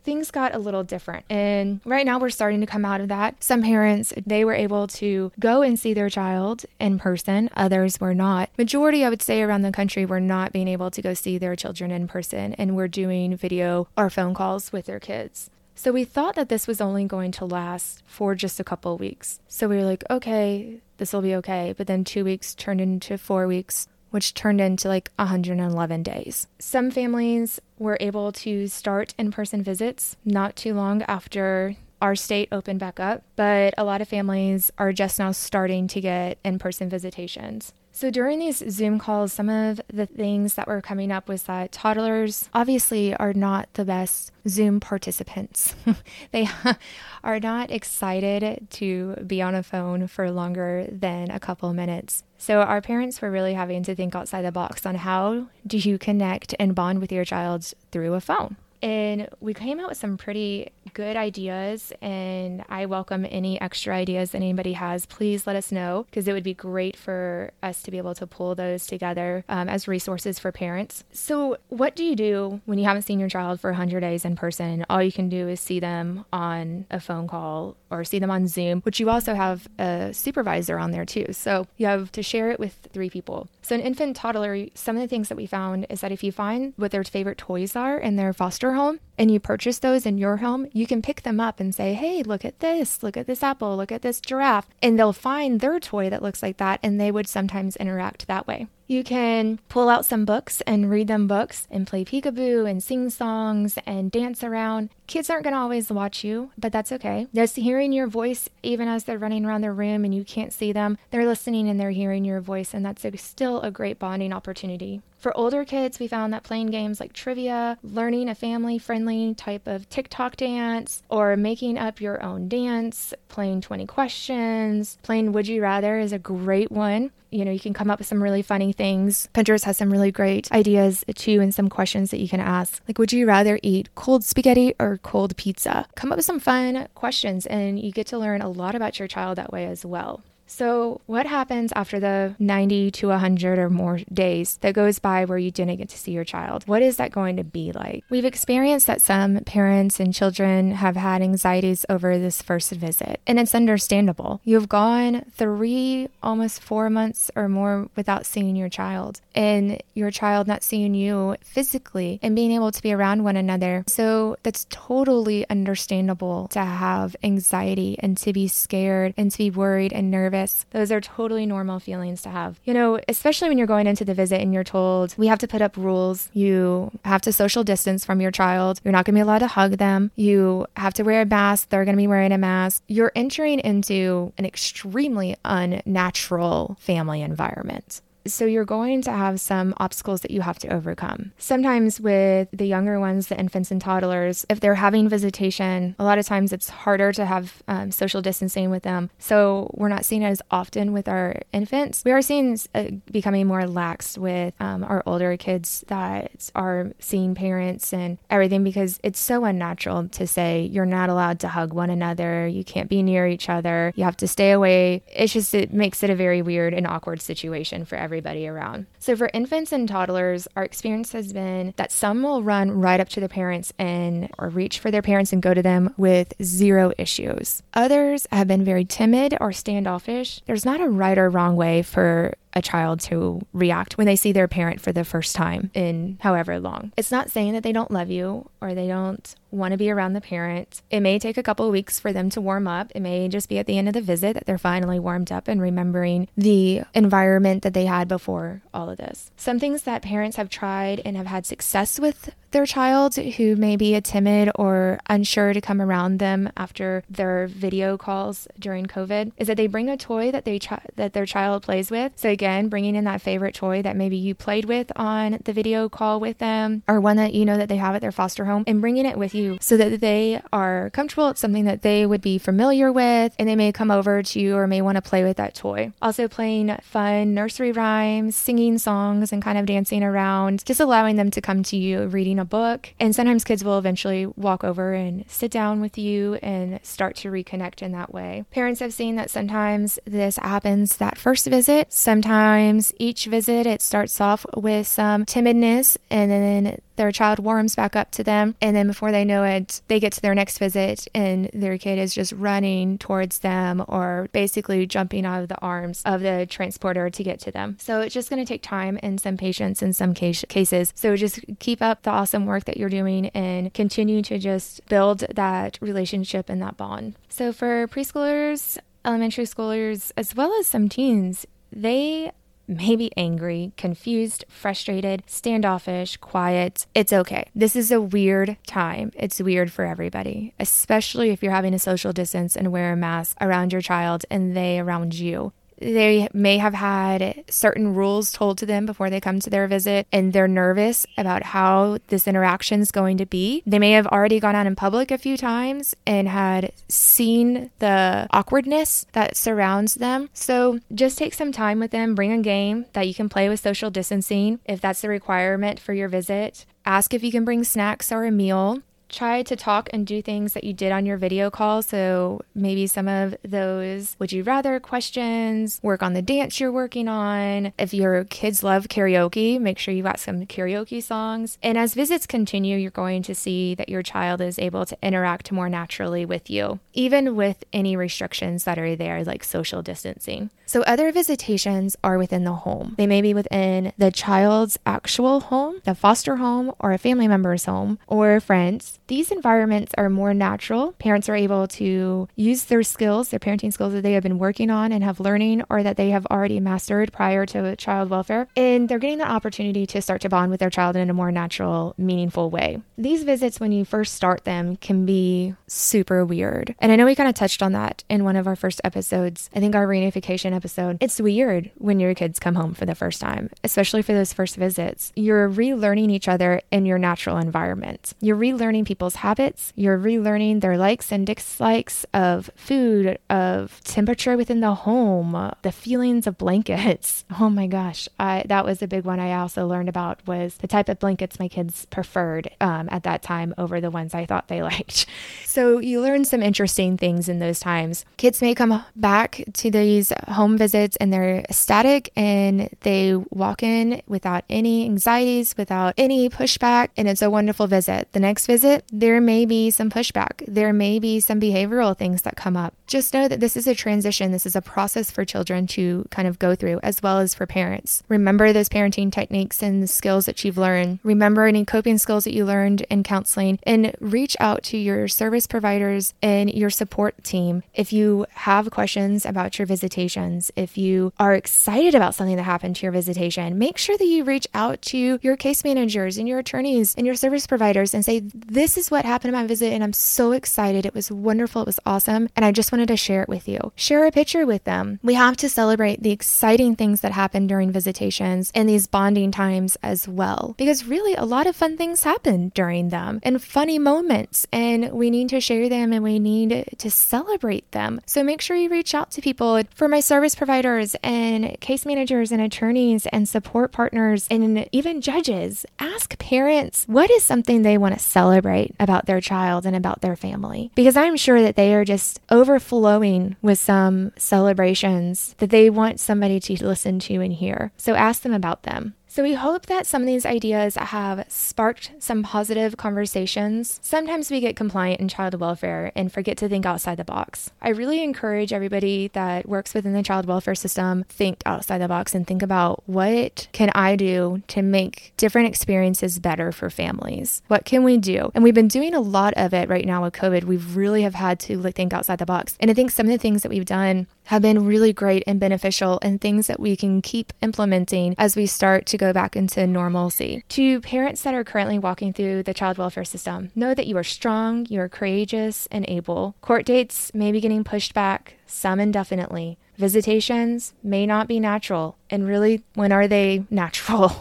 Things 0.02 0.30
got 0.30 0.54
a 0.54 0.58
little 0.58 0.82
different. 0.82 1.26
And 1.28 1.80
right 1.84 2.06
now 2.06 2.18
we're 2.18 2.30
starting 2.30 2.60
to 2.60 2.66
come 2.66 2.86
out 2.86 3.02
of 3.02 3.08
that. 3.08 3.42
Some 3.44 3.62
parents, 3.62 4.14
they 4.24 4.46
were 4.46 4.54
able 4.54 4.86
to 4.86 5.30
go 5.38 5.60
and 5.60 5.78
see 5.78 5.92
their 5.92 6.08
child 6.08 6.64
in 6.80 6.98
person, 6.98 7.50
others 7.54 8.00
were 8.00 8.14
not. 8.14 8.48
Majority, 8.56 9.04
I 9.04 9.10
would 9.10 9.20
say, 9.20 9.42
around 9.42 9.62
the 9.62 9.72
country 9.72 10.06
were 10.06 10.20
not 10.20 10.52
being 10.52 10.68
able 10.68 10.90
to 10.90 11.02
go 11.02 11.12
see 11.12 11.36
their 11.36 11.54
children 11.54 11.90
in 11.90 12.08
person 12.08 12.54
and 12.54 12.76
were 12.76 12.88
doing 12.88 13.36
video 13.36 13.88
or 13.96 14.08
phone 14.08 14.32
calls 14.32 14.72
with 14.72 14.86
their 14.86 15.00
kids. 15.00 15.50
So 15.74 15.92
we 15.92 16.04
thought 16.04 16.34
that 16.34 16.50
this 16.50 16.66
was 16.66 16.82
only 16.82 17.04
going 17.04 17.30
to 17.32 17.46
last 17.46 18.02
for 18.06 18.34
just 18.34 18.60
a 18.60 18.64
couple 18.64 18.98
weeks. 18.98 19.40
So 19.48 19.66
we 19.66 19.76
were 19.76 19.84
like, 19.84 20.04
okay, 20.10 20.80
this 20.98 21.12
will 21.12 21.22
be 21.22 21.34
okay. 21.36 21.74
But 21.74 21.86
then 21.86 22.04
two 22.04 22.22
weeks 22.22 22.54
turned 22.54 22.82
into 22.82 23.16
four 23.16 23.46
weeks, 23.46 23.88
which 24.10 24.34
turned 24.34 24.60
into 24.60 24.88
like 24.88 25.10
111 25.16 26.02
days. 26.02 26.46
Some 26.58 26.90
families 26.90 27.60
were 27.78 27.96
able 28.00 28.32
to 28.32 28.68
start 28.68 29.14
in 29.18 29.30
person 29.30 29.62
visits 29.62 30.16
not 30.24 30.56
too 30.56 30.74
long 30.74 31.02
after 31.02 31.76
our 32.00 32.16
state 32.16 32.48
opened 32.50 32.80
back 32.80 32.98
up, 32.98 33.22
but 33.36 33.74
a 33.76 33.84
lot 33.84 34.00
of 34.00 34.08
families 34.08 34.70
are 34.78 34.92
just 34.92 35.18
now 35.18 35.32
starting 35.32 35.86
to 35.88 36.00
get 36.00 36.38
in 36.44 36.58
person 36.58 36.88
visitations. 36.88 37.72
So 37.92 38.10
during 38.10 38.38
these 38.38 38.62
Zoom 38.70 38.98
calls, 38.98 39.32
some 39.32 39.48
of 39.48 39.80
the 39.92 40.06
things 40.06 40.54
that 40.54 40.68
were 40.68 40.80
coming 40.80 41.10
up 41.10 41.28
was 41.28 41.42
that 41.44 41.72
toddlers 41.72 42.48
obviously 42.54 43.14
are 43.16 43.32
not 43.32 43.68
the 43.74 43.84
best 43.84 44.32
Zoom 44.48 44.80
participants. 44.80 45.74
they 46.30 46.48
are 47.24 47.40
not 47.40 47.70
excited 47.70 48.68
to 48.70 49.16
be 49.26 49.42
on 49.42 49.54
a 49.54 49.62
phone 49.62 50.06
for 50.06 50.30
longer 50.30 50.86
than 50.90 51.30
a 51.30 51.40
couple 51.40 51.72
minutes. 51.74 52.22
So 52.38 52.60
our 52.60 52.80
parents 52.80 53.20
were 53.20 53.30
really 53.30 53.54
having 53.54 53.82
to 53.82 53.94
think 53.94 54.14
outside 54.14 54.42
the 54.42 54.52
box 54.52 54.86
on 54.86 54.94
how 54.94 55.48
do 55.66 55.76
you 55.76 55.98
connect 55.98 56.54
and 56.58 56.74
bond 56.74 57.00
with 57.00 57.12
your 57.12 57.24
child 57.24 57.70
through 57.90 58.14
a 58.14 58.20
phone. 58.20 58.56
And 58.82 59.28
we 59.40 59.52
came 59.52 59.78
out 59.80 59.88
with 59.90 59.98
some 59.98 60.16
pretty 60.16 60.72
good 60.94 61.16
ideas, 61.16 61.92
and 62.00 62.64
I 62.68 62.86
welcome 62.86 63.26
any 63.28 63.60
extra 63.60 63.94
ideas 63.94 64.30
that 64.30 64.38
anybody 64.38 64.72
has. 64.72 65.06
Please 65.06 65.46
let 65.46 65.56
us 65.56 65.70
know 65.70 66.06
because 66.08 66.26
it 66.26 66.32
would 66.32 66.44
be 66.44 66.54
great 66.54 66.96
for 66.96 67.52
us 67.62 67.82
to 67.82 67.90
be 67.90 67.98
able 67.98 68.14
to 68.14 68.26
pull 68.26 68.54
those 68.54 68.86
together 68.86 69.44
um, 69.48 69.68
as 69.68 69.86
resources 69.86 70.38
for 70.38 70.50
parents. 70.50 71.04
So, 71.12 71.58
what 71.68 71.94
do 71.94 72.04
you 72.04 72.16
do 72.16 72.60
when 72.64 72.78
you 72.78 72.84
haven't 72.84 73.02
seen 73.02 73.20
your 73.20 73.28
child 73.28 73.60
for 73.60 73.70
100 73.70 74.00
days 74.00 74.24
in 74.24 74.36
person? 74.36 74.84
All 74.88 75.02
you 75.02 75.12
can 75.12 75.28
do 75.28 75.48
is 75.48 75.60
see 75.60 75.80
them 75.80 76.24
on 76.32 76.86
a 76.90 77.00
phone 77.00 77.28
call 77.28 77.76
or 77.90 78.04
see 78.04 78.18
them 78.18 78.30
on 78.30 78.48
Zoom, 78.48 78.80
which 78.82 79.00
you 79.00 79.10
also 79.10 79.34
have 79.34 79.68
a 79.78 80.12
supervisor 80.14 80.78
on 80.78 80.90
there 80.90 81.04
too. 81.04 81.26
So, 81.32 81.66
you 81.76 81.86
have 81.86 82.10
to 82.12 82.22
share 82.22 82.50
it 82.50 82.58
with 82.58 82.88
three 82.92 83.10
people. 83.10 83.48
So, 83.62 83.74
an 83.74 83.82
infant 83.82 84.16
toddler, 84.16 84.66
some 84.74 84.96
of 84.96 85.02
the 85.02 85.08
things 85.08 85.28
that 85.28 85.36
we 85.36 85.46
found 85.46 85.86
is 85.90 86.00
that 86.00 86.12
if 86.12 86.24
you 86.24 86.32
find 86.32 86.72
what 86.76 86.90
their 86.90 87.04
favorite 87.04 87.38
toys 87.38 87.76
are 87.76 87.98
in 87.98 88.16
their 88.16 88.32
foster 88.32 88.69
home 88.74 89.00
and 89.18 89.30
you 89.30 89.38
purchase 89.38 89.78
those 89.78 90.06
in 90.06 90.18
your 90.18 90.38
home, 90.38 90.66
you 90.72 90.86
can 90.86 91.02
pick 91.02 91.22
them 91.22 91.40
up 91.40 91.60
and 91.60 91.74
say, 91.74 91.94
Hey, 91.94 92.22
look 92.22 92.44
at 92.44 92.60
this, 92.60 93.02
look 93.02 93.16
at 93.16 93.26
this 93.26 93.42
apple, 93.42 93.76
look 93.76 93.92
at 93.92 94.02
this 94.02 94.20
giraffe. 94.20 94.68
And 94.82 94.98
they'll 94.98 95.12
find 95.12 95.60
their 95.60 95.78
toy 95.78 96.08
that 96.10 96.22
looks 96.22 96.42
like 96.42 96.56
that, 96.56 96.80
and 96.82 97.00
they 97.00 97.10
would 97.10 97.28
sometimes 97.28 97.76
interact 97.76 98.26
that 98.26 98.46
way. 98.46 98.66
You 98.90 99.04
can 99.04 99.60
pull 99.68 99.88
out 99.88 100.04
some 100.04 100.24
books 100.24 100.62
and 100.62 100.90
read 100.90 101.06
them 101.06 101.28
books 101.28 101.68
and 101.70 101.86
play 101.86 102.04
peekaboo 102.04 102.68
and 102.68 102.82
sing 102.82 103.08
songs 103.08 103.78
and 103.86 104.10
dance 104.10 104.42
around. 104.42 104.90
Kids 105.06 105.30
aren't 105.30 105.44
going 105.44 105.54
to 105.54 105.60
always 105.60 105.92
watch 105.92 106.24
you, 106.24 106.50
but 106.58 106.72
that's 106.72 106.90
okay. 106.90 107.28
Just 107.32 107.54
hearing 107.54 107.92
your 107.92 108.08
voice, 108.08 108.48
even 108.64 108.88
as 108.88 109.04
they're 109.04 109.16
running 109.16 109.44
around 109.44 109.60
their 109.60 109.72
room 109.72 110.04
and 110.04 110.12
you 110.12 110.24
can't 110.24 110.52
see 110.52 110.72
them, 110.72 110.98
they're 111.12 111.26
listening 111.26 111.68
and 111.68 111.78
they're 111.78 111.92
hearing 111.92 112.24
your 112.24 112.40
voice, 112.40 112.74
and 112.74 112.84
that's 112.84 113.04
a, 113.04 113.16
still 113.16 113.60
a 113.60 113.70
great 113.70 114.00
bonding 114.00 114.32
opportunity. 114.32 115.02
For 115.20 115.36
older 115.36 115.66
kids, 115.66 116.00
we 116.00 116.08
found 116.08 116.32
that 116.32 116.44
playing 116.44 116.68
games 116.68 116.98
like 116.98 117.12
trivia, 117.12 117.78
learning 117.82 118.30
a 118.30 118.34
family 118.34 118.78
friendly 118.78 119.34
type 119.34 119.66
of 119.66 119.86
TikTok 119.90 120.36
dance, 120.36 121.02
or 121.10 121.36
making 121.36 121.76
up 121.76 122.00
your 122.00 122.22
own 122.22 122.48
dance, 122.48 123.12
playing 123.28 123.60
20 123.60 123.86
questions, 123.86 124.96
playing 125.02 125.32
Would 125.32 125.46
You 125.46 125.60
Rather 125.60 125.98
is 125.98 126.14
a 126.14 126.18
great 126.18 126.72
one 126.72 127.10
you 127.30 127.44
know, 127.44 127.52
you 127.52 127.60
can 127.60 127.72
come 127.72 127.90
up 127.90 127.98
with 127.98 128.08
some 128.08 128.22
really 128.22 128.42
funny 128.42 128.72
things. 128.72 129.28
Pinterest 129.34 129.64
has 129.64 129.76
some 129.76 129.92
really 129.92 130.10
great 130.10 130.50
ideas 130.52 131.04
too 131.14 131.40
and 131.40 131.54
some 131.54 131.68
questions 131.68 132.10
that 132.10 132.18
you 132.18 132.28
can 132.28 132.40
ask. 132.40 132.82
Like, 132.88 132.98
would 132.98 133.12
you 133.12 133.26
rather 133.26 133.58
eat 133.62 133.88
cold 133.94 134.24
spaghetti 134.24 134.74
or 134.80 134.98
cold 135.02 135.36
pizza? 135.36 135.86
Come 135.94 136.12
up 136.12 136.16
with 136.16 136.24
some 136.24 136.40
fun 136.40 136.88
questions 136.94 137.46
and 137.46 137.78
you 137.78 137.92
get 137.92 138.08
to 138.08 138.18
learn 138.18 138.42
a 138.42 138.48
lot 138.48 138.74
about 138.74 138.98
your 138.98 139.08
child 139.08 139.38
that 139.38 139.52
way 139.52 139.66
as 139.66 139.86
well. 139.86 140.22
So, 140.50 141.00
what 141.06 141.26
happens 141.26 141.72
after 141.76 142.00
the 142.00 142.34
90 142.40 142.90
to 142.90 143.08
100 143.08 143.58
or 143.58 143.70
more 143.70 144.00
days 144.12 144.58
that 144.62 144.74
goes 144.74 144.98
by 144.98 145.24
where 145.24 145.38
you 145.38 145.52
didn't 145.52 145.76
get 145.76 145.88
to 145.90 145.96
see 145.96 146.10
your 146.10 146.24
child? 146.24 146.64
What 146.66 146.82
is 146.82 146.96
that 146.96 147.12
going 147.12 147.36
to 147.36 147.44
be 147.44 147.70
like? 147.70 148.04
We've 148.10 148.24
experienced 148.24 148.88
that 148.88 149.00
some 149.00 149.38
parents 149.44 150.00
and 150.00 150.12
children 150.12 150.72
have 150.72 150.96
had 150.96 151.22
anxieties 151.22 151.86
over 151.88 152.18
this 152.18 152.42
first 152.42 152.72
visit, 152.72 153.20
and 153.28 153.38
it's 153.38 153.54
understandable. 153.54 154.40
You've 154.44 154.68
gone 154.68 155.24
three, 155.30 156.08
almost 156.20 156.60
four 156.60 156.90
months 156.90 157.30
or 157.36 157.48
more 157.48 157.88
without 157.94 158.26
seeing 158.26 158.56
your 158.56 158.68
child, 158.68 159.20
and 159.36 159.80
your 159.94 160.10
child 160.10 160.48
not 160.48 160.64
seeing 160.64 160.94
you 160.94 161.36
physically 161.44 162.18
and 162.24 162.34
being 162.34 162.50
able 162.50 162.72
to 162.72 162.82
be 162.82 162.92
around 162.92 163.22
one 163.22 163.36
another. 163.36 163.84
So, 163.86 164.36
that's 164.42 164.66
totally 164.68 165.48
understandable 165.48 166.48
to 166.48 166.64
have 166.64 167.14
anxiety 167.22 167.96
and 168.00 168.16
to 168.18 168.32
be 168.32 168.48
scared 168.48 169.14
and 169.16 169.30
to 169.30 169.38
be 169.38 169.50
worried 169.52 169.92
and 169.92 170.10
nervous. 170.10 170.39
Those 170.70 170.90
are 170.92 171.00
totally 171.00 171.46
normal 171.46 171.80
feelings 171.80 172.22
to 172.22 172.28
have. 172.30 172.60
You 172.64 172.74
know, 172.74 172.98
especially 173.08 173.48
when 173.48 173.58
you're 173.58 173.66
going 173.66 173.86
into 173.86 174.04
the 174.04 174.14
visit 174.14 174.40
and 174.40 174.52
you're 174.52 174.64
told, 174.64 175.14
we 175.16 175.26
have 175.26 175.38
to 175.40 175.48
put 175.48 175.62
up 175.62 175.76
rules. 175.76 176.30
You 176.32 176.90
have 177.04 177.22
to 177.22 177.32
social 177.32 177.64
distance 177.64 178.04
from 178.04 178.20
your 178.20 178.30
child. 178.30 178.80
You're 178.84 178.92
not 178.92 179.04
going 179.04 179.14
to 179.14 179.18
be 179.18 179.22
allowed 179.22 179.40
to 179.40 179.46
hug 179.46 179.72
them. 179.72 180.10
You 180.16 180.66
have 180.76 180.94
to 180.94 181.02
wear 181.02 181.22
a 181.22 181.26
mask. 181.26 181.68
They're 181.68 181.84
going 181.84 181.96
to 181.96 182.00
be 182.00 182.06
wearing 182.06 182.32
a 182.32 182.38
mask. 182.38 182.82
You're 182.88 183.12
entering 183.14 183.60
into 183.60 184.32
an 184.38 184.44
extremely 184.46 185.36
unnatural 185.44 186.76
family 186.80 187.22
environment. 187.22 188.00
So 188.26 188.44
you're 188.44 188.64
going 188.64 189.02
to 189.02 189.12
have 189.12 189.40
some 189.40 189.74
obstacles 189.78 190.20
that 190.20 190.30
you 190.30 190.42
have 190.42 190.58
to 190.60 190.68
overcome. 190.68 191.32
Sometimes 191.38 192.00
with 192.00 192.48
the 192.52 192.66
younger 192.66 193.00
ones, 193.00 193.28
the 193.28 193.38
infants 193.38 193.70
and 193.70 193.80
toddlers, 193.80 194.44
if 194.50 194.60
they're 194.60 194.74
having 194.74 195.08
visitation, 195.08 195.96
a 195.98 196.04
lot 196.04 196.18
of 196.18 196.26
times 196.26 196.52
it's 196.52 196.68
harder 196.68 197.12
to 197.12 197.24
have 197.24 197.62
um, 197.66 197.90
social 197.90 198.20
distancing 198.20 198.70
with 198.70 198.82
them. 198.82 199.10
So 199.18 199.70
we're 199.74 199.88
not 199.88 200.04
seeing 200.04 200.22
it 200.22 200.26
as 200.26 200.42
often 200.50 200.92
with 200.92 201.08
our 201.08 201.36
infants. 201.52 202.02
We 202.04 202.12
are 202.12 202.22
seeing 202.22 202.58
uh, 202.74 202.84
becoming 203.10 203.46
more 203.46 203.66
lax 203.66 204.18
with 204.18 204.52
um, 204.60 204.84
our 204.84 205.02
older 205.06 205.36
kids 205.38 205.82
that 205.88 206.50
are 206.54 206.92
seeing 206.98 207.34
parents 207.34 207.92
and 207.92 208.18
everything 208.28 208.62
because 208.64 209.00
it's 209.02 209.18
so 209.18 209.44
unnatural 209.44 210.08
to 210.08 210.26
say 210.26 210.62
you're 210.62 210.84
not 210.84 211.08
allowed 211.08 211.40
to 211.40 211.48
hug 211.48 211.72
one 211.72 211.90
another, 211.90 212.46
you 212.46 212.64
can't 212.64 212.90
be 212.90 213.02
near 213.02 213.26
each 213.26 213.48
other, 213.48 213.92
you 213.96 214.04
have 214.04 214.16
to 214.18 214.28
stay 214.28 214.52
away. 214.52 215.02
It's 215.08 215.32
just, 215.32 215.54
it 215.54 215.72
makes 215.72 216.02
it 216.02 216.10
a 216.10 216.14
very 216.14 216.42
weird 216.42 216.74
and 216.74 216.86
awkward 216.86 217.22
situation 217.22 217.84
for 217.86 217.96
everyone 217.96 218.09
everybody 218.10 218.48
around. 218.48 218.86
So 218.98 219.14
for 219.14 219.30
infants 219.32 219.70
and 219.70 219.88
toddlers, 219.88 220.48
our 220.56 220.64
experience 220.64 221.12
has 221.12 221.32
been 221.32 221.74
that 221.76 221.92
some 221.92 222.24
will 222.24 222.42
run 222.42 222.72
right 222.72 222.98
up 222.98 223.08
to 223.10 223.20
their 223.20 223.28
parents 223.28 223.72
and 223.78 224.28
or 224.36 224.48
reach 224.48 224.80
for 224.80 224.90
their 224.90 225.00
parents 225.00 225.32
and 225.32 225.40
go 225.40 225.54
to 225.54 225.62
them 225.62 225.94
with 225.96 226.34
zero 226.42 226.92
issues. 226.98 227.62
Others 227.74 228.26
have 228.32 228.48
been 228.48 228.64
very 228.64 228.84
timid 228.84 229.36
or 229.40 229.52
standoffish. 229.52 230.42
There's 230.46 230.64
not 230.64 230.80
a 230.80 230.88
right 230.88 231.16
or 231.16 231.30
wrong 231.30 231.54
way 231.54 231.82
for 231.82 232.34
a 232.54 232.62
child 232.62 233.00
to 233.00 233.40
react 233.52 233.96
when 233.96 234.06
they 234.06 234.16
see 234.16 234.32
their 234.32 234.48
parent 234.48 234.80
for 234.80 234.92
the 234.92 235.04
first 235.04 235.34
time 235.34 235.70
in 235.74 236.18
however 236.20 236.58
long. 236.58 236.92
It's 236.96 237.10
not 237.10 237.30
saying 237.30 237.52
that 237.52 237.62
they 237.62 237.72
don't 237.72 237.90
love 237.90 238.10
you 238.10 238.48
or 238.60 238.74
they 238.74 238.88
don't 238.88 239.34
want 239.50 239.72
to 239.72 239.78
be 239.78 239.90
around 239.90 240.12
the 240.12 240.20
parent. 240.20 240.82
It 240.90 241.00
may 241.00 241.18
take 241.18 241.36
a 241.36 241.42
couple 241.42 241.66
of 241.66 241.72
weeks 241.72 241.98
for 241.98 242.12
them 242.12 242.30
to 242.30 242.40
warm 242.40 242.68
up. 242.68 242.92
It 242.94 243.00
may 243.00 243.28
just 243.28 243.48
be 243.48 243.58
at 243.58 243.66
the 243.66 243.78
end 243.78 243.88
of 243.88 243.94
the 243.94 244.00
visit 244.00 244.34
that 244.34 244.46
they're 244.46 244.58
finally 244.58 244.98
warmed 244.98 245.32
up 245.32 245.48
and 245.48 245.60
remembering 245.60 246.28
the 246.36 246.82
environment 246.94 247.62
that 247.62 247.74
they 247.74 247.86
had 247.86 248.08
before 248.08 248.62
all 248.72 248.90
of 248.90 248.98
this. 248.98 249.30
Some 249.36 249.58
things 249.58 249.82
that 249.82 250.02
parents 250.02 250.36
have 250.36 250.48
tried 250.48 251.00
and 251.04 251.16
have 251.16 251.26
had 251.26 251.46
success 251.46 251.98
with 251.98 252.34
their 252.50 252.66
child 252.66 253.14
who 253.14 253.56
may 253.56 253.76
be 253.76 253.94
a 253.94 254.00
timid 254.00 254.50
or 254.54 254.98
unsure 255.08 255.52
to 255.52 255.60
come 255.60 255.80
around 255.80 256.18
them 256.18 256.50
after 256.56 257.02
their 257.08 257.46
video 257.46 257.96
calls 257.96 258.48
during 258.58 258.86
COVID 258.86 259.32
is 259.36 259.46
that 259.46 259.56
they 259.56 259.66
bring 259.66 259.88
a 259.88 259.96
toy 259.96 260.30
that 260.30 260.44
they 260.44 260.58
ch- 260.58 260.72
that 260.96 261.12
their 261.12 261.26
child 261.26 261.62
plays 261.62 261.90
with. 261.90 262.12
So 262.16 262.28
again, 262.28 262.68
bringing 262.68 262.96
in 262.96 263.04
that 263.04 263.22
favorite 263.22 263.54
toy 263.54 263.82
that 263.82 263.96
maybe 263.96 264.16
you 264.16 264.34
played 264.34 264.64
with 264.64 264.90
on 264.96 265.38
the 265.44 265.52
video 265.52 265.88
call 265.88 266.20
with 266.20 266.38
them 266.38 266.82
or 266.88 267.00
one 267.00 267.16
that 267.16 267.34
you 267.34 267.44
know 267.44 267.56
that 267.56 267.68
they 267.68 267.76
have 267.76 267.94
at 267.94 268.00
their 268.00 268.12
foster 268.12 268.44
home 268.44 268.64
and 268.66 268.80
bringing 268.80 269.06
it 269.06 269.16
with 269.16 269.34
you 269.34 269.58
so 269.60 269.76
that 269.76 270.00
they 270.00 270.40
are 270.52 270.90
comfortable. 270.90 271.28
It's 271.28 271.40
something 271.40 271.64
that 271.66 271.82
they 271.82 272.04
would 272.04 272.20
be 272.20 272.38
familiar 272.38 272.90
with 272.92 273.34
and 273.38 273.48
they 273.48 273.56
may 273.56 273.70
come 273.72 273.90
over 273.90 274.22
to 274.22 274.40
you 274.40 274.56
or 274.56 274.66
may 274.66 274.82
want 274.82 274.96
to 274.96 275.02
play 275.02 275.22
with 275.22 275.36
that 275.36 275.54
toy. 275.54 275.92
Also 276.02 276.26
playing 276.26 276.76
fun 276.82 277.34
nursery 277.34 277.72
rhymes, 277.72 278.34
singing 278.34 278.78
songs 278.78 279.32
and 279.32 279.42
kind 279.42 279.58
of 279.58 279.66
dancing 279.66 280.02
around, 280.02 280.64
just 280.64 280.80
allowing 280.80 281.16
them 281.16 281.30
to 281.30 281.40
come 281.40 281.62
to 281.62 281.76
you 281.76 282.06
reading 282.06 282.39
a 282.40 282.44
book. 282.44 282.94
And 282.98 283.14
sometimes 283.14 283.44
kids 283.44 283.62
will 283.64 283.78
eventually 283.78 284.26
walk 284.26 284.64
over 284.64 284.92
and 284.92 285.24
sit 285.28 285.50
down 285.50 285.80
with 285.80 285.98
you 285.98 286.34
and 286.36 286.80
start 286.82 287.16
to 287.16 287.30
reconnect 287.30 287.82
in 287.82 287.92
that 287.92 288.12
way. 288.12 288.44
Parents 288.50 288.80
have 288.80 288.92
seen 288.92 289.16
that 289.16 289.30
sometimes 289.30 289.98
this 290.04 290.36
happens 290.36 290.96
that 290.96 291.18
first 291.18 291.46
visit. 291.46 291.92
Sometimes 291.92 292.92
each 292.98 293.26
visit 293.26 293.66
it 293.66 293.82
starts 293.82 294.20
off 294.20 294.44
with 294.56 294.86
some 294.86 295.24
timidness 295.24 295.96
and 296.10 296.30
then 296.30 296.80
their 297.00 297.10
child 297.10 297.38
warms 297.38 297.74
back 297.74 297.96
up 297.96 298.10
to 298.10 298.22
them. 298.22 298.54
And 298.60 298.76
then 298.76 298.86
before 298.86 299.10
they 299.10 299.24
know 299.24 299.42
it, 299.42 299.80
they 299.88 299.98
get 299.98 300.12
to 300.12 300.20
their 300.20 300.34
next 300.34 300.58
visit 300.58 301.08
and 301.14 301.48
their 301.54 301.78
kid 301.78 301.98
is 301.98 302.14
just 302.14 302.30
running 302.32 302.98
towards 302.98 303.38
them 303.38 303.82
or 303.88 304.28
basically 304.32 304.86
jumping 304.86 305.24
out 305.24 305.40
of 305.40 305.48
the 305.48 305.58
arms 305.62 306.02
of 306.04 306.20
the 306.20 306.46
transporter 306.50 307.08
to 307.08 307.24
get 307.24 307.40
to 307.40 307.50
them. 307.50 307.78
So 307.80 308.02
it's 308.02 308.12
just 308.12 308.28
going 308.28 308.44
to 308.44 308.46
take 308.46 308.62
time 308.62 308.98
and 309.02 309.18
some 309.18 309.38
patience 309.38 309.80
in 309.80 309.94
some 309.94 310.12
case- 310.12 310.44
cases. 310.50 310.92
So 310.94 311.16
just 311.16 311.40
keep 311.58 311.80
up 311.80 312.02
the 312.02 312.10
awesome 312.10 312.44
work 312.44 312.64
that 312.66 312.76
you're 312.76 312.90
doing 312.90 313.28
and 313.28 313.72
continue 313.72 314.20
to 314.20 314.38
just 314.38 314.84
build 314.86 315.20
that 315.20 315.78
relationship 315.80 316.50
and 316.50 316.60
that 316.60 316.76
bond. 316.76 317.14
So 317.30 317.54
for 317.54 317.88
preschoolers, 317.88 318.76
elementary 319.06 319.46
schoolers, 319.46 320.12
as 320.18 320.34
well 320.34 320.52
as 320.60 320.66
some 320.66 320.90
teens, 320.90 321.46
they 321.72 322.32
maybe 322.70 323.10
angry, 323.16 323.72
confused, 323.76 324.44
frustrated, 324.48 325.22
standoffish, 325.26 326.16
quiet. 326.16 326.86
It's 326.94 327.12
okay. 327.12 327.50
This 327.54 327.74
is 327.74 327.90
a 327.90 328.00
weird 328.00 328.56
time. 328.66 329.10
It's 329.14 329.40
weird 329.40 329.72
for 329.72 329.84
everybody, 329.84 330.54
especially 330.58 331.30
if 331.30 331.42
you're 331.42 331.52
having 331.52 331.74
a 331.74 331.78
social 331.78 332.12
distance 332.12 332.56
and 332.56 332.72
wear 332.72 332.92
a 332.92 332.96
mask 332.96 333.36
around 333.40 333.72
your 333.72 333.82
child 333.82 334.24
and 334.30 334.56
they 334.56 334.78
around 334.78 335.14
you 335.14 335.52
they 335.80 336.28
may 336.32 336.58
have 336.58 336.74
had 336.74 337.44
certain 337.50 337.94
rules 337.94 338.32
told 338.32 338.58
to 338.58 338.66
them 338.66 338.86
before 338.86 339.10
they 339.10 339.20
come 339.20 339.40
to 339.40 339.50
their 339.50 339.66
visit 339.66 340.06
and 340.12 340.32
they're 340.32 340.48
nervous 340.48 341.06
about 341.16 341.42
how 341.42 341.98
this 342.08 342.28
interaction 342.28 342.80
is 342.80 342.90
going 342.90 343.16
to 343.18 343.26
be. 343.26 343.62
They 343.66 343.78
may 343.78 343.92
have 343.92 344.06
already 344.06 344.40
gone 344.40 344.54
out 344.54 344.66
in 344.66 344.76
public 344.76 345.10
a 345.10 345.18
few 345.18 345.36
times 345.36 345.94
and 346.06 346.28
had 346.28 346.72
seen 346.88 347.70
the 347.78 348.28
awkwardness 348.30 349.06
that 349.12 349.36
surrounds 349.36 349.94
them. 349.94 350.28
So 350.34 350.80
just 350.94 351.18
take 351.18 351.34
some 351.34 351.52
time 351.52 351.80
with 351.80 351.90
them, 351.90 352.14
bring 352.14 352.32
a 352.32 352.42
game 352.42 352.86
that 352.92 353.08
you 353.08 353.14
can 353.14 353.28
play 353.28 353.48
with 353.48 353.60
social 353.60 353.90
distancing 353.90 354.60
if 354.64 354.80
that's 354.80 355.00
the 355.00 355.08
requirement 355.08 355.80
for 355.80 355.92
your 355.92 356.08
visit. 356.08 356.66
Ask 356.84 357.12
if 357.14 357.22
you 357.22 357.30
can 357.30 357.44
bring 357.44 357.64
snacks 357.64 358.12
or 358.12 358.24
a 358.24 358.30
meal 358.30 358.82
try 359.10 359.42
to 359.42 359.56
talk 359.56 359.90
and 359.92 360.06
do 360.06 360.22
things 360.22 360.54
that 360.54 360.64
you 360.64 360.72
did 360.72 360.92
on 360.92 361.04
your 361.04 361.16
video 361.16 361.50
call. 361.50 361.82
So 361.82 362.40
maybe 362.54 362.86
some 362.86 363.08
of 363.08 363.36
those 363.42 364.16
would 364.18 364.32
you 364.32 364.42
rather 364.42 364.80
questions, 364.80 365.80
work 365.82 366.02
on 366.02 366.14
the 366.14 366.22
dance 366.22 366.60
you're 366.60 366.72
working 366.72 367.08
on. 367.08 367.72
If 367.78 367.92
your 367.92 368.24
kids 368.24 368.62
love 368.62 368.88
karaoke, 368.88 369.60
make 369.60 369.78
sure 369.78 369.92
you 369.92 370.02
got 370.02 370.20
some 370.20 370.46
karaoke 370.46 371.02
songs. 371.02 371.58
And 371.62 371.76
as 371.76 371.94
visits 371.94 372.26
continue, 372.26 372.76
you're 372.76 372.90
going 372.90 373.22
to 373.24 373.34
see 373.34 373.74
that 373.74 373.88
your 373.88 374.02
child 374.02 374.40
is 374.40 374.58
able 374.58 374.86
to 374.86 374.96
interact 375.02 375.52
more 375.52 375.68
naturally 375.68 376.24
with 376.24 376.48
you, 376.48 376.80
even 376.92 377.36
with 377.36 377.64
any 377.72 377.96
restrictions 377.96 378.64
that 378.64 378.78
are 378.78 378.96
there, 378.96 379.24
like 379.24 379.44
social 379.44 379.82
distancing. 379.82 380.50
So 380.70 380.82
other 380.82 381.10
visitations 381.10 381.96
are 382.04 382.16
within 382.16 382.44
the 382.44 382.52
home. 382.52 382.94
They 382.96 383.08
may 383.08 383.22
be 383.22 383.34
within 383.34 383.92
the 383.98 384.12
child's 384.12 384.78
actual 384.86 385.40
home, 385.40 385.80
the 385.84 385.96
foster 385.96 386.36
home, 386.36 386.70
or 386.78 386.92
a 386.92 386.98
family 386.98 387.26
member's 387.26 387.64
home, 387.64 387.98
or 388.06 388.38
friends. 388.38 389.00
These 389.08 389.32
environments 389.32 389.92
are 389.98 390.08
more 390.08 390.32
natural. 390.32 390.92
Parents 390.92 391.28
are 391.28 391.34
able 391.34 391.66
to 391.66 392.28
use 392.36 392.62
their 392.66 392.84
skills, 392.84 393.30
their 393.30 393.40
parenting 393.40 393.72
skills 393.72 393.94
that 393.94 394.02
they 394.02 394.12
have 394.12 394.22
been 394.22 394.38
working 394.38 394.70
on 394.70 394.92
and 394.92 395.02
have 395.02 395.18
learning 395.18 395.64
or 395.68 395.82
that 395.82 395.96
they 395.96 396.10
have 396.10 396.24
already 396.26 396.60
mastered 396.60 397.12
prior 397.12 397.44
to 397.46 397.74
child 397.74 398.08
welfare. 398.08 398.46
And 398.54 398.88
they're 398.88 399.00
getting 399.00 399.18
the 399.18 399.28
opportunity 399.28 399.86
to 399.86 400.00
start 400.00 400.20
to 400.20 400.28
bond 400.28 400.52
with 400.52 400.60
their 400.60 400.70
child 400.70 400.94
in 400.94 401.10
a 401.10 401.14
more 401.14 401.32
natural, 401.32 401.96
meaningful 401.98 402.48
way. 402.48 402.80
These 402.96 403.24
visits, 403.24 403.58
when 403.58 403.72
you 403.72 403.84
first 403.84 404.14
start 404.14 404.44
them, 404.44 404.76
can 404.76 405.04
be 405.04 405.56
super 405.66 406.24
weird. 406.24 406.76
And 406.78 406.92
I 406.92 406.94
know 406.94 407.06
we 407.06 407.16
kind 407.16 407.28
of 407.28 407.34
touched 407.34 407.60
on 407.60 407.72
that 407.72 408.04
in 408.08 408.22
one 408.22 408.36
of 408.36 408.46
our 408.46 408.54
first 408.54 408.80
episodes. 408.84 409.50
I 409.52 409.58
think 409.58 409.74
our 409.74 409.88
reunification 409.88 410.59
episode, 410.60 410.98
it's 411.00 411.18
weird 411.18 411.70
when 411.78 411.98
your 411.98 412.14
kids 412.14 412.38
come 412.38 412.54
home 412.54 412.74
for 412.74 412.84
the 412.84 412.94
first 412.94 413.18
time, 413.18 413.48
especially 413.64 414.02
for 414.02 414.12
those 414.12 414.34
first 414.34 414.56
visits. 414.56 415.10
You're 415.16 415.48
relearning 415.48 416.10
each 416.10 416.28
other 416.28 416.60
in 416.70 416.84
your 416.84 416.98
natural 416.98 417.38
environment. 417.38 418.12
You're 418.20 418.36
relearning 418.36 418.84
people's 418.86 419.16
habits. 419.16 419.72
You're 419.74 419.98
relearning 419.98 420.60
their 420.60 420.76
likes 420.76 421.10
and 421.10 421.26
dislikes 421.26 422.04
of 422.12 422.50
food, 422.56 423.18
of 423.30 423.80
temperature 423.84 424.36
within 424.36 424.60
the 424.60 424.74
home, 424.74 425.50
the 425.62 425.72
feelings 425.72 426.26
of 426.26 426.36
blankets. 426.36 427.24
Oh 427.40 427.48
my 427.48 427.68
gosh, 427.68 428.06
I, 428.18 428.44
that 428.48 428.66
was 428.66 428.82
a 428.82 428.86
big 428.86 429.04
one 429.04 429.18
I 429.18 429.32
also 429.32 429.66
learned 429.66 429.88
about 429.88 430.20
was 430.26 430.56
the 430.56 430.66
type 430.66 430.90
of 430.90 430.98
blankets 430.98 431.38
my 431.38 431.48
kids 431.48 431.86
preferred 431.86 432.50
um, 432.60 432.86
at 432.92 433.04
that 433.04 433.22
time 433.22 433.54
over 433.56 433.80
the 433.80 433.90
ones 433.90 434.12
I 434.12 434.26
thought 434.26 434.48
they 434.48 434.62
liked. 434.72 435.06
So 435.46 435.78
you 435.78 436.02
learn 436.02 436.26
some 436.26 436.42
interesting 436.42 436.98
things 436.98 437.30
in 437.30 437.38
those 437.38 437.58
times. 437.58 438.04
Kids 438.18 438.42
may 438.42 438.54
come 438.54 438.84
back 438.94 439.42
to 439.54 439.70
these 439.70 440.12
home 440.28 440.49
visits 440.58 440.96
and 440.96 441.12
they're 441.12 441.38
ecstatic 441.38 442.10
and 442.16 442.68
they 442.80 443.14
walk 443.30 443.62
in 443.62 444.02
without 444.06 444.44
any 444.48 444.84
anxieties, 444.84 445.54
without 445.56 445.94
any 445.96 446.28
pushback, 446.28 446.88
and 446.96 447.08
it's 447.08 447.22
a 447.22 447.30
wonderful 447.30 447.66
visit. 447.66 448.08
The 448.12 448.20
next 448.20 448.46
visit, 448.46 448.84
there 448.92 449.20
may 449.20 449.46
be 449.46 449.70
some 449.70 449.90
pushback. 449.90 450.44
There 450.46 450.72
may 450.72 450.98
be 450.98 451.20
some 451.20 451.40
behavioral 451.40 451.96
things 451.96 452.22
that 452.22 452.36
come 452.36 452.56
up. 452.56 452.74
Just 452.86 453.14
know 453.14 453.28
that 453.28 453.40
this 453.40 453.56
is 453.56 453.66
a 453.66 453.74
transition. 453.74 454.32
This 454.32 454.46
is 454.46 454.56
a 454.56 454.62
process 454.62 455.10
for 455.10 455.24
children 455.24 455.66
to 455.68 456.06
kind 456.10 456.26
of 456.26 456.38
go 456.38 456.54
through 456.54 456.80
as 456.82 457.02
well 457.02 457.18
as 457.18 457.34
for 457.34 457.46
parents. 457.46 458.02
Remember 458.08 458.52
those 458.52 458.68
parenting 458.68 459.12
techniques 459.12 459.62
and 459.62 459.82
the 459.82 459.86
skills 459.86 460.26
that 460.26 460.44
you've 460.44 460.58
learned. 460.58 460.98
Remember 461.02 461.46
any 461.46 461.64
coping 461.64 461.98
skills 461.98 462.24
that 462.24 462.34
you 462.34 462.44
learned 462.44 462.82
in 462.90 463.02
counseling 463.02 463.58
and 463.64 463.94
reach 464.00 464.36
out 464.40 464.62
to 464.64 464.76
your 464.76 465.08
service 465.08 465.46
providers 465.46 466.14
and 466.22 466.52
your 466.52 466.70
support 466.70 467.22
team 467.22 467.62
if 467.74 467.92
you 467.92 468.26
have 468.30 468.70
questions 468.70 469.24
about 469.26 469.58
your 469.58 469.66
visitations. 469.66 470.39
If 470.56 470.78
you 470.78 471.12
are 471.18 471.34
excited 471.34 471.94
about 471.94 472.14
something 472.14 472.36
that 472.36 472.42
happened 472.44 472.76
to 472.76 472.82
your 472.82 472.92
visitation, 472.92 473.58
make 473.58 473.76
sure 473.76 473.98
that 473.98 474.06
you 474.06 474.24
reach 474.24 474.46
out 474.54 474.80
to 474.82 475.18
your 475.20 475.36
case 475.36 475.64
managers 475.64 476.16
and 476.16 476.28
your 476.28 476.38
attorneys 476.38 476.94
and 476.94 477.06
your 477.06 477.16
service 477.16 477.46
providers 477.46 477.92
and 477.94 478.04
say, 478.04 478.20
This 478.20 478.78
is 478.78 478.90
what 478.90 479.04
happened 479.04 479.34
at 479.34 479.40
my 479.40 479.46
visit, 479.46 479.72
and 479.72 479.82
I'm 479.82 479.92
so 479.92 480.32
excited. 480.32 480.86
It 480.86 480.94
was 480.94 481.10
wonderful. 481.10 481.62
It 481.62 481.66
was 481.66 481.80
awesome. 481.84 482.28
And 482.36 482.44
I 482.44 482.52
just 482.52 482.72
wanted 482.72 482.88
to 482.88 482.96
share 482.96 483.22
it 483.22 483.28
with 483.28 483.48
you. 483.48 483.72
Share 483.74 484.06
a 484.06 484.12
picture 484.12 484.46
with 484.46 484.64
them. 484.64 485.00
We 485.02 485.14
have 485.14 485.36
to 485.38 485.48
celebrate 485.48 486.02
the 486.02 486.12
exciting 486.12 486.76
things 486.76 487.00
that 487.00 487.12
happen 487.12 487.46
during 487.46 487.72
visitations 487.72 488.52
and 488.54 488.68
these 488.68 488.86
bonding 488.86 489.32
times 489.32 489.76
as 489.82 490.06
well. 490.06 490.54
Because 490.56 490.86
really, 490.86 491.14
a 491.14 491.24
lot 491.24 491.46
of 491.46 491.56
fun 491.56 491.76
things 491.76 492.04
happen 492.04 492.52
during 492.54 492.90
them 492.90 493.20
and 493.22 493.42
funny 493.42 493.78
moments, 493.78 494.46
and 494.52 494.92
we 494.92 495.10
need 495.10 495.28
to 495.30 495.40
share 495.40 495.68
them 495.68 495.92
and 495.92 496.04
we 496.04 496.18
need 496.18 496.76
to 496.78 496.90
celebrate 496.90 497.70
them. 497.72 498.00
So 498.06 498.22
make 498.22 498.40
sure 498.40 498.56
you 498.56 498.68
reach 498.68 498.94
out 498.94 499.10
to 499.12 499.20
people 499.20 499.60
for 499.74 499.88
my 499.88 500.00
service 500.00 500.19
providers 500.28 500.94
and 501.02 501.58
case 501.60 501.86
managers 501.86 502.32
and 502.32 502.40
attorneys 502.42 503.06
and 503.06 503.28
support 503.28 503.72
partners 503.72 504.26
and 504.30 504.68
even 504.72 505.00
judges. 505.00 505.64
Ask 505.78 506.18
parents 506.18 506.84
what 506.86 507.10
is 507.10 507.24
something 507.24 507.62
they 507.62 507.78
want 507.78 507.94
to 507.94 508.00
celebrate 508.00 508.74
about 508.78 509.06
their 509.06 509.20
child 509.20 509.66
and 509.66 509.74
about 509.74 510.00
their 510.00 510.16
family. 510.16 510.70
Because 510.74 510.96
I'm 510.96 511.16
sure 511.16 511.40
that 511.42 511.56
they 511.56 511.74
are 511.74 511.84
just 511.84 512.20
overflowing 512.30 513.36
with 513.40 513.58
some 513.58 514.12
celebrations 514.16 515.34
that 515.38 515.50
they 515.50 515.70
want 515.70 516.00
somebody 516.00 516.38
to 516.40 516.66
listen 516.66 516.98
to 517.00 517.20
and 517.20 517.32
hear. 517.32 517.72
So 517.76 517.94
ask 517.94 518.22
them 518.22 518.34
about 518.34 518.64
them. 518.64 518.94
So, 519.12 519.24
we 519.24 519.34
hope 519.34 519.66
that 519.66 519.88
some 519.88 520.02
of 520.02 520.06
these 520.06 520.24
ideas 520.24 520.76
have 520.76 521.24
sparked 521.26 521.90
some 521.98 522.22
positive 522.22 522.76
conversations. 522.76 523.80
Sometimes 523.82 524.30
we 524.30 524.38
get 524.38 524.54
compliant 524.54 525.00
in 525.00 525.08
child 525.08 525.34
welfare 525.40 525.90
and 525.96 526.12
forget 526.12 526.36
to 526.36 526.48
think 526.48 526.64
outside 526.64 526.96
the 526.96 527.02
box. 527.02 527.50
I 527.60 527.70
really 527.70 528.04
encourage 528.04 528.52
everybody 528.52 529.08
that 529.08 529.48
works 529.48 529.74
within 529.74 529.94
the 529.94 530.04
child 530.04 530.26
welfare 530.26 530.54
system 530.54 531.06
think 531.08 531.42
outside 531.44 531.78
the 531.78 531.88
box 531.88 532.14
and 532.14 532.24
think 532.24 532.40
about 532.40 532.84
what 532.86 533.48
can 533.50 533.72
I 533.74 533.96
do 533.96 534.44
to 534.46 534.62
make 534.62 535.12
different 535.16 535.48
experiences 535.48 536.20
better 536.20 536.52
for 536.52 536.70
families? 536.70 537.42
What 537.48 537.64
can 537.64 537.82
we 537.82 537.98
do? 537.98 538.30
And 538.36 538.44
we've 538.44 538.54
been 538.54 538.68
doing 538.68 538.94
a 538.94 539.00
lot 539.00 539.34
of 539.36 539.52
it 539.52 539.68
right 539.68 539.84
now 539.84 540.04
with 540.04 540.14
COVID. 540.14 540.44
We 540.44 540.58
really 540.58 541.02
have 541.02 541.16
had 541.16 541.40
to 541.40 541.60
think 541.72 541.92
outside 541.92 542.20
the 542.20 542.26
box. 542.26 542.56
And 542.60 542.70
I 542.70 542.74
think 542.74 542.92
some 542.92 543.06
of 543.06 543.10
the 543.10 543.18
things 543.18 543.42
that 543.42 543.50
we've 543.50 543.64
done 543.64 544.06
have 544.30 544.42
been 544.42 544.64
really 544.64 544.92
great 544.92 545.24
and 545.26 545.40
beneficial 545.40 545.98
and 546.02 546.20
things 546.20 546.46
that 546.46 546.60
we 546.60 546.76
can 546.76 547.02
keep 547.02 547.32
implementing 547.42 548.14
as 548.16 548.36
we 548.36 548.46
start 548.46 548.86
to 548.86 548.96
go 548.96 549.12
back 549.12 549.34
into 549.34 549.66
normalcy. 549.66 550.44
To 550.50 550.80
parents 550.82 551.22
that 551.22 551.34
are 551.34 551.42
currently 551.42 551.80
walking 551.80 552.12
through 552.12 552.44
the 552.44 552.54
child 552.54 552.78
welfare 552.78 553.04
system, 553.04 553.50
know 553.56 553.74
that 553.74 553.88
you 553.88 553.96
are 553.96 554.04
strong, 554.04 554.66
you 554.70 554.80
are 554.80 554.88
courageous, 554.88 555.66
and 555.72 555.84
able. 555.88 556.36
Court 556.42 556.64
dates 556.64 557.12
may 557.12 557.32
be 557.32 557.40
getting 557.40 557.64
pushed 557.64 557.92
back, 557.92 558.34
some 558.46 558.78
indefinitely. 558.78 559.58
Visitations 559.76 560.74
may 560.80 561.06
not 561.06 561.26
be 561.26 561.40
natural, 561.40 561.96
and 562.08 562.24
really, 562.24 562.62
when 562.74 562.92
are 562.92 563.08
they 563.08 563.46
natural? 563.50 564.14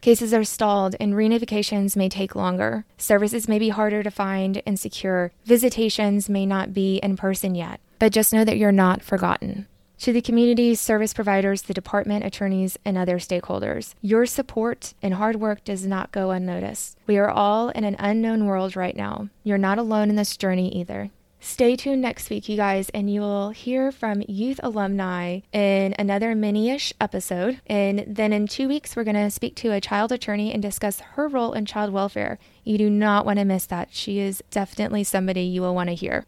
Cases 0.00 0.32
are 0.32 0.42
stalled 0.44 0.96
and 0.98 1.12
reunifications 1.12 1.94
may 1.94 2.08
take 2.08 2.34
longer. 2.34 2.86
Services 2.96 3.46
may 3.46 3.58
be 3.58 3.68
harder 3.68 4.02
to 4.02 4.10
find 4.10 4.62
and 4.64 4.80
secure. 4.80 5.32
Visitations 5.44 6.30
may 6.30 6.46
not 6.46 6.72
be 6.72 6.96
in 7.02 7.18
person 7.18 7.54
yet 7.54 7.78
but 8.00 8.10
just 8.10 8.32
know 8.32 8.44
that 8.44 8.56
you're 8.56 8.72
not 8.72 9.02
forgotten. 9.02 9.68
To 10.00 10.12
the 10.14 10.22
community, 10.22 10.74
service 10.74 11.12
providers, 11.12 11.62
the 11.62 11.74
department, 11.74 12.24
attorneys, 12.24 12.78
and 12.86 12.96
other 12.96 13.18
stakeholders, 13.18 13.94
your 14.00 14.24
support 14.24 14.94
and 15.02 15.12
hard 15.12 15.36
work 15.36 15.62
does 15.62 15.86
not 15.86 16.10
go 16.10 16.30
unnoticed. 16.30 16.96
We 17.06 17.18
are 17.18 17.30
all 17.30 17.68
in 17.68 17.84
an 17.84 17.96
unknown 17.98 18.46
world 18.46 18.74
right 18.74 18.96
now. 18.96 19.28
You're 19.44 19.58
not 19.58 19.78
alone 19.78 20.08
in 20.08 20.16
this 20.16 20.38
journey 20.38 20.74
either. 20.74 21.10
Stay 21.38 21.76
tuned 21.76 22.00
next 22.00 22.30
week, 22.30 22.48
you 22.48 22.56
guys, 22.56 22.90
and 22.90 23.12
you 23.12 23.20
will 23.20 23.50
hear 23.50 23.92
from 23.92 24.22
youth 24.26 24.60
alumni 24.62 25.40
in 25.52 25.94
another 25.98 26.34
mini 26.34 26.70
ish 26.70 26.94
episode. 26.98 27.60
And 27.66 28.04
then 28.06 28.32
in 28.32 28.46
two 28.46 28.68
weeks, 28.68 28.96
we're 28.96 29.04
going 29.04 29.16
to 29.16 29.30
speak 29.30 29.54
to 29.56 29.72
a 29.72 29.80
child 29.80 30.12
attorney 30.12 30.52
and 30.52 30.62
discuss 30.62 31.00
her 31.00 31.28
role 31.28 31.52
in 31.52 31.66
child 31.66 31.92
welfare. 31.92 32.38
You 32.64 32.78
do 32.78 32.88
not 32.88 33.26
want 33.26 33.38
to 33.38 33.44
miss 33.44 33.66
that. 33.66 33.88
She 33.90 34.18
is 34.18 34.42
definitely 34.50 35.04
somebody 35.04 35.42
you 35.42 35.60
will 35.60 35.74
want 35.74 35.88
to 35.88 35.94
hear. 35.94 36.24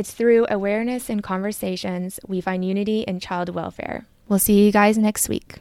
It's 0.00 0.12
through 0.12 0.46
awareness 0.48 1.10
and 1.10 1.22
conversations 1.22 2.18
we 2.26 2.40
find 2.40 2.64
unity 2.64 3.02
in 3.02 3.20
child 3.20 3.50
welfare. 3.50 4.06
We'll 4.28 4.38
see 4.38 4.64
you 4.64 4.72
guys 4.72 4.96
next 4.96 5.28
week. 5.28 5.56